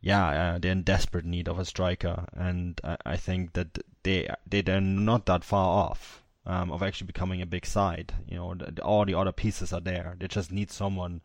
[0.00, 4.28] yeah, uh, they're in desperate need of a striker, and I, I think that they
[4.46, 8.12] they they're not that far off um, of actually becoming a big side.
[8.26, 10.16] You know, the, all the other pieces are there.
[10.18, 11.20] They just need someone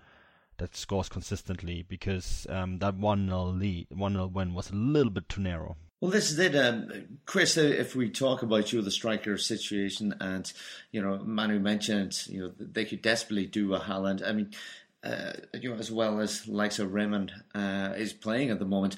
[0.57, 5.09] that scores consistently because um, that one 0 lead, one 0 win was a little
[5.09, 5.77] bit too narrow.
[5.99, 6.91] Well, this is it, um,
[7.25, 7.57] Chris.
[7.57, 10.51] Uh, if we talk about you, the striker situation, and
[10.91, 14.25] you know, Manu mentioned, you know, they could desperately do a Haaland.
[14.25, 14.51] I mean,
[15.03, 18.97] uh, you know, as well as of Raman uh, is playing at the moment.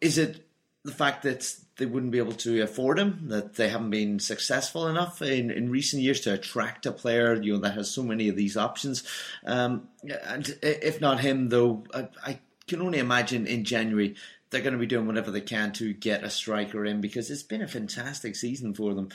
[0.00, 0.46] Is it
[0.84, 4.86] the fact that they wouldn't be able to afford him, that they haven't been successful
[4.86, 8.28] enough in, in recent years to attract a player, you know, that has so many
[8.28, 9.02] of these options.
[9.44, 9.88] Um,
[10.24, 14.14] and if not him, though, I, I can only imagine in January
[14.50, 17.42] they're going to be doing whatever they can to get a striker in because it's
[17.42, 19.08] been a fantastic season for them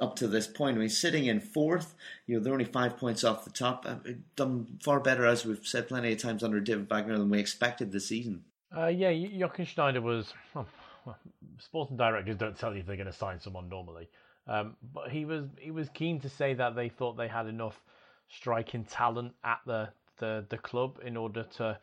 [0.00, 0.78] up to this point.
[0.78, 1.94] I mean, sitting in fourth,
[2.26, 3.84] you know, they're only five points off the top.
[3.86, 3.96] Uh,
[4.34, 7.92] done far better, as we've said plenty of times under David Wagner, than we expected
[7.92, 8.44] this season.
[8.74, 10.32] Uh, yeah, Jochen Schneider was.
[11.58, 14.08] sporting directors don't tell you if they're going to sign someone normally.
[14.46, 17.80] Um, but he was he was keen to say that they thought they had enough
[18.28, 19.88] striking talent at the,
[20.18, 21.78] the, the club in order to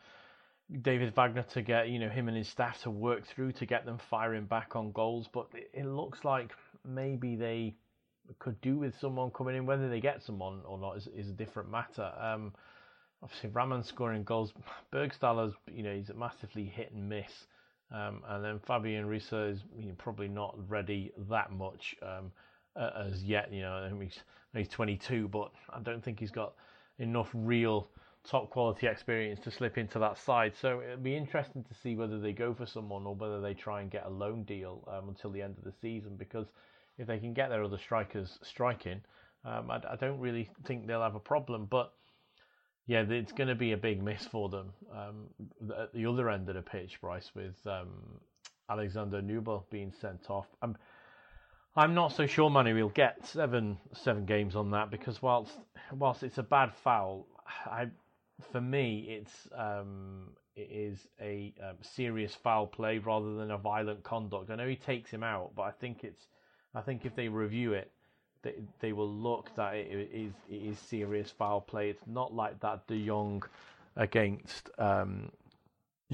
[0.80, 3.84] David Wagner to get you know him and his staff to work through to get
[3.84, 5.28] them firing back on goals.
[5.32, 6.52] But it, it looks like
[6.84, 7.74] maybe they
[8.38, 9.66] could do with someone coming in.
[9.66, 12.10] Whether they get someone or not is, is a different matter.
[12.18, 12.52] Um,
[13.22, 14.52] obviously, Raman scoring goals.
[14.92, 17.46] Burgstaller, you know, he's massively hit and miss.
[17.92, 22.32] Um, and then Fabian Reese is you know, probably not ready that much um,
[22.74, 23.52] uh, as yet.
[23.52, 24.18] You know, he's,
[24.54, 26.54] he's 22, but I don't think he's got
[26.98, 27.88] enough real
[28.24, 30.54] top quality experience to slip into that side.
[30.58, 33.80] So it'll be interesting to see whether they go for someone or whether they try
[33.80, 36.46] and get a loan deal um, until the end of the season because
[36.98, 39.00] if they can get their other strikers striking,
[39.44, 41.66] um, I, I, don't really think they'll have a problem.
[41.68, 41.92] But
[42.92, 45.24] yeah, it's going to be a big miss for them um,
[45.78, 47.88] at the other end of the pitch, Bryce, with um,
[48.68, 50.46] Alexander Nübel being sent off.
[50.60, 50.76] I'm,
[51.74, 55.52] I'm not so sure Manu will get seven seven games on that because whilst
[55.94, 57.26] whilst it's a bad foul,
[57.64, 57.86] I
[58.52, 64.04] for me it's um, it is a um, serious foul play rather than a violent
[64.04, 64.50] conduct.
[64.50, 66.26] I know he takes him out, but I think it's
[66.74, 67.90] I think if they review it,
[68.42, 71.90] they, they will look that it is it is serious foul play.
[71.90, 73.42] It's not like that De Jong
[73.96, 75.30] against um,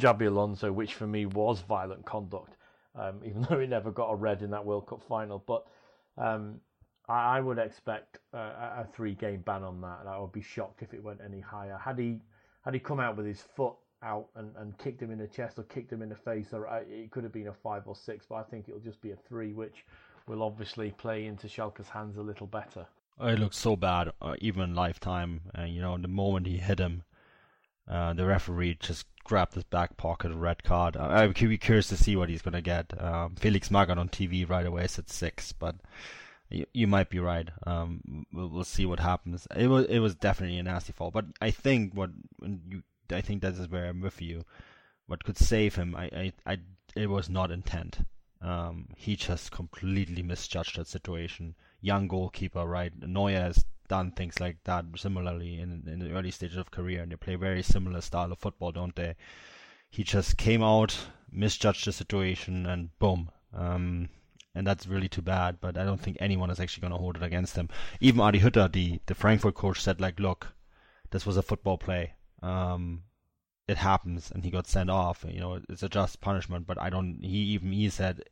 [0.03, 2.57] Alonso, which for me was violent conduct,
[2.95, 5.43] um, even though he never got a red in that World Cup final.
[5.47, 5.67] But
[6.17, 6.61] um,
[7.09, 10.43] I, I, would expect a, a three game ban on that, and I would be
[10.43, 11.79] shocked if it went any higher.
[11.83, 12.21] Had he
[12.65, 15.59] had he come out with his foot out and, and kicked him in the chest
[15.59, 17.97] or kicked him in the face, or uh, it could have been a five or
[17.97, 19.85] six, but I think it'll just be a three, which
[20.29, 22.87] will obviously play into Schalke's hands a little better.
[23.21, 25.41] Oh, it looked so bad, uh, even in lifetime.
[25.55, 27.03] And uh, you know, the moment he hit him,
[27.89, 30.97] uh, the referee just grabbed his back pocket, red card.
[30.97, 32.93] Uh, I would be curious to see what he's going to get.
[33.03, 35.77] Um, Felix Magath on TV right away said six, but
[36.49, 37.49] you, you might be right.
[37.67, 39.47] Um, we'll, we'll, see what happens.
[39.57, 42.11] It was it was definitely a nasty fall, but I think what
[42.43, 44.45] you I think that is where I'm with you.
[45.07, 45.97] What could save him?
[45.97, 46.59] I I, I
[46.95, 48.01] it was not intent.
[48.41, 51.55] Um, he just completely misjudged that situation.
[51.81, 52.93] Young goalkeeper, right?
[53.01, 57.11] Neuer has done things like that similarly in in the early stages of career, and
[57.11, 59.17] they play very similar style of football, don't they?
[59.91, 63.31] He just came out, misjudged the situation, and boom.
[63.53, 64.11] Um,
[64.55, 65.61] and that's really too bad.
[65.61, 67.69] But I don't think anyone is actually going to hold it against him.
[68.01, 70.55] Even Adi Hütter, the the Frankfurt coach, said like, "Look,
[71.11, 72.15] this was a football play.
[72.43, 73.03] Um,
[73.69, 75.25] it happens and he got sent off.
[75.29, 76.67] You know, it's a just punishment.
[76.67, 77.19] But I don't.
[77.23, 78.25] He even he said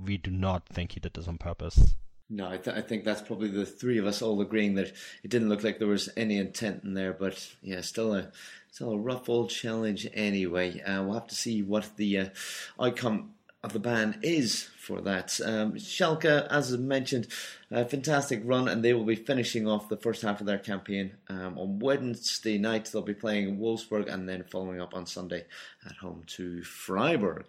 [0.00, 1.94] we do not think he did this on purpose.
[2.30, 5.28] No, I, th- I, think that's probably the three of us all agreeing that it
[5.28, 7.12] didn't look like there was any intent in there.
[7.12, 8.30] But yeah, still a
[8.70, 10.80] still a rough old challenge anyway.
[10.80, 12.28] Uh, we'll have to see what the uh,
[12.80, 15.38] outcome of the ban is for that.
[15.44, 17.28] Um, Schalke, as mentioned,
[17.70, 21.12] a fantastic run, and they will be finishing off the first half of their campaign
[21.28, 22.90] um, on Wednesday night.
[22.92, 25.44] They'll be playing Wolfsburg and then following up on Sunday
[25.86, 27.44] at home to Freiburg.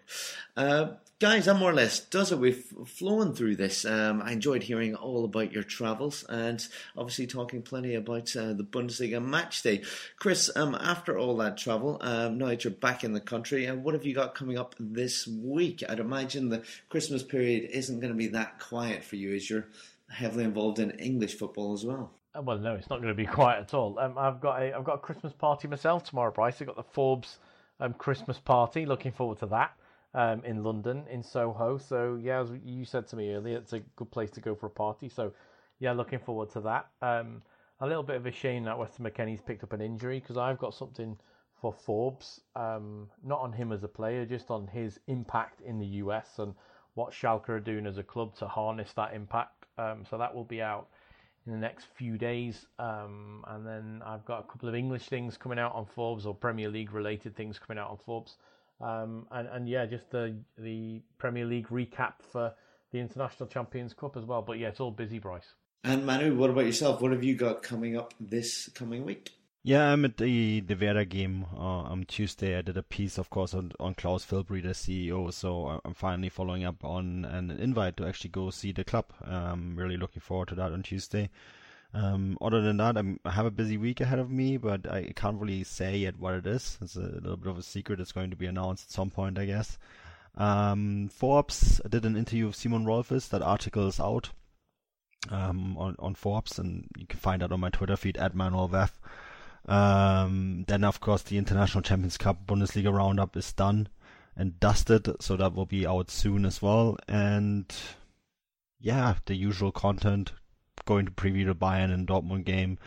[0.56, 2.38] Uh, guys, that more or less does it.
[2.38, 3.86] We've flown through this.
[3.86, 6.66] Um, I enjoyed hearing all about your travels and
[6.98, 9.84] obviously talking plenty about uh, the Bundesliga match day.
[10.18, 13.76] Chris, um, after all that travel, um, now that you're back in the country, uh,
[13.76, 15.82] what have you got coming up this week?
[15.88, 19.68] I'd imagine the Christmas period isn't going to be that quiet for you as you're
[20.10, 22.12] heavily involved in English football as well.
[22.36, 23.98] Uh, well, no, it's not going to be quiet at all.
[24.00, 26.62] Um, I've got a I've got a Christmas party myself tomorrow, Bryce.
[26.62, 27.40] I've got the Forbes
[27.80, 28.86] um, Christmas party.
[28.86, 29.74] Looking forward to that
[30.14, 31.78] um, in London, in Soho.
[31.78, 34.68] So yeah, as you said to me earlier, it's a good place to go for
[34.68, 35.10] a party.
[35.10, 35.34] So
[35.80, 36.88] yeah, looking forward to that.
[37.02, 37.42] Um,
[37.80, 40.60] a little bit of a shame that Weston McKennie's picked up an injury because I've
[40.60, 41.18] got something
[41.60, 45.86] for Forbes, um, not on him as a player, just on his impact in the
[45.86, 46.54] US and
[46.96, 49.66] what Schalke are doing as a club to harness that impact.
[49.78, 50.88] Um, so that will be out
[51.46, 52.66] in the next few days.
[52.80, 56.36] Um, and then I've got a couple of English things coming out on Forbes or
[56.36, 58.38] Premier League related things coming out on Forbes.
[58.82, 62.54] Um, and, and yeah, just the the Premier League recap for
[62.92, 64.42] the International Champions Cup as well.
[64.42, 65.54] But yeah, it's all busy, Bryce.
[65.84, 67.02] And Manu, what about yourself?
[67.02, 69.32] What have you got coming up this coming week?
[69.66, 72.58] Yeah, I'm at the the Werder game uh, on Tuesday.
[72.58, 75.32] I did a piece, of course, on, on Klaus Filbry, the CEO.
[75.32, 79.06] So I'm finally following up on an invite to actually go see the club.
[79.26, 81.30] I'm really looking forward to that on Tuesday.
[81.94, 85.14] Um, other than that, I'm, i have a busy week ahead of me, but I
[85.16, 86.78] can't really say yet what it is.
[86.82, 88.02] It's a little bit of a secret.
[88.02, 89.78] It's going to be announced at some point, I guess.
[90.36, 93.30] Um, Forbes did an interview with Simon Rolfes.
[93.30, 94.32] That article is out
[95.30, 98.92] um, on, on Forbes, and you can find that on my Twitter feed at ManuelVeth.
[99.66, 103.88] Um, then, of course, the International Champions Cup Bundesliga roundup is done
[104.36, 106.98] and dusted, so that will be out soon as well.
[107.08, 107.74] And
[108.80, 110.34] yeah, the usual content
[110.86, 112.78] going to preview the Bayern and Dortmund game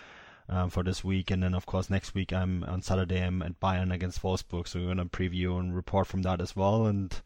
[0.49, 3.61] um, for this week, and then of course next week I'm on Saturday I'm at
[3.61, 7.21] Bayern against Wolfsburg, so we're gonna preview and report from that as well, and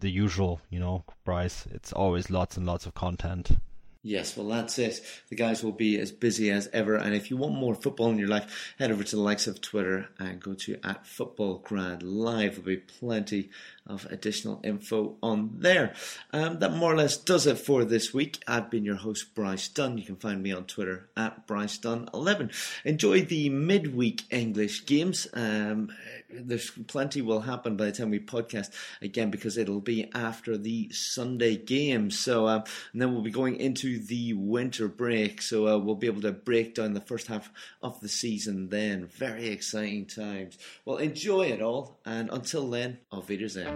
[0.00, 1.66] the usual, you know, Bryce.
[1.70, 3.58] It's always lots and lots of content.
[4.06, 5.00] Yes, well, that's it.
[5.30, 6.94] The guys will be as busy as ever.
[6.94, 9.60] And if you want more football in your life, head over to the likes of
[9.60, 12.52] Twitter and go to at Futbolgrad Live.
[12.52, 13.50] There'll be plenty
[13.86, 15.94] of additional info on there.
[16.32, 18.42] Um, that more or less does it for this week.
[18.46, 19.98] I've been your host, Bryce Dunn.
[19.98, 22.52] You can find me on Twitter at Bryce Dunn11.
[22.84, 25.28] Enjoy the midweek English games.
[25.34, 25.90] Um,
[26.30, 28.70] there's plenty will happen by the time we podcast
[29.00, 32.10] again because it'll be after the Sunday game.
[32.10, 35.42] So, uh, and then we'll be going into the winter break.
[35.42, 37.50] So uh, we'll be able to break down the first half
[37.82, 39.06] of the season then.
[39.06, 40.58] Very exciting times.
[40.84, 43.75] Well, enjoy it all, and until then, auf Wiedersehen.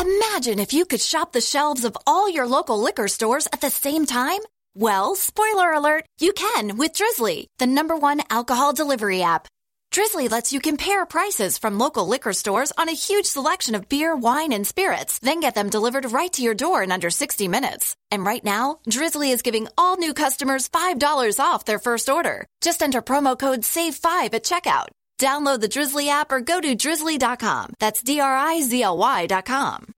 [0.00, 3.70] Imagine if you could shop the shelves of all your local liquor stores at the
[3.70, 4.40] same time.
[4.74, 9.46] Well, spoiler alert, you can with Drizzly, the number one alcohol delivery app.
[9.92, 14.16] Drizzly lets you compare prices from local liquor stores on a huge selection of beer,
[14.16, 17.94] wine, and spirits, then get them delivered right to your door in under 60 minutes.
[18.10, 22.44] And right now, Drizzly is giving all new customers $5 off their first order.
[22.60, 24.88] Just enter promo code SAVE5 at checkout.
[25.18, 27.74] Download the Drizzly app or go to drizzly.com.
[27.78, 29.94] That's D R I Z L Y.com.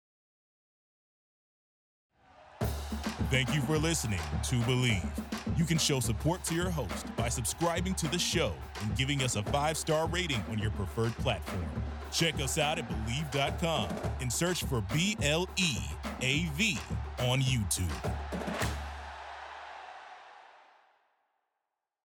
[3.29, 5.05] Thank you for listening to Bleav.
[5.57, 9.35] You can show support to your host by subscribing to the show and giving us
[9.35, 11.65] a five star rating on your preferred platform.
[12.11, 13.89] Check us out at Bleav.com
[14.21, 15.77] and search for B L E
[16.21, 16.77] A V
[17.19, 17.91] on YouTube.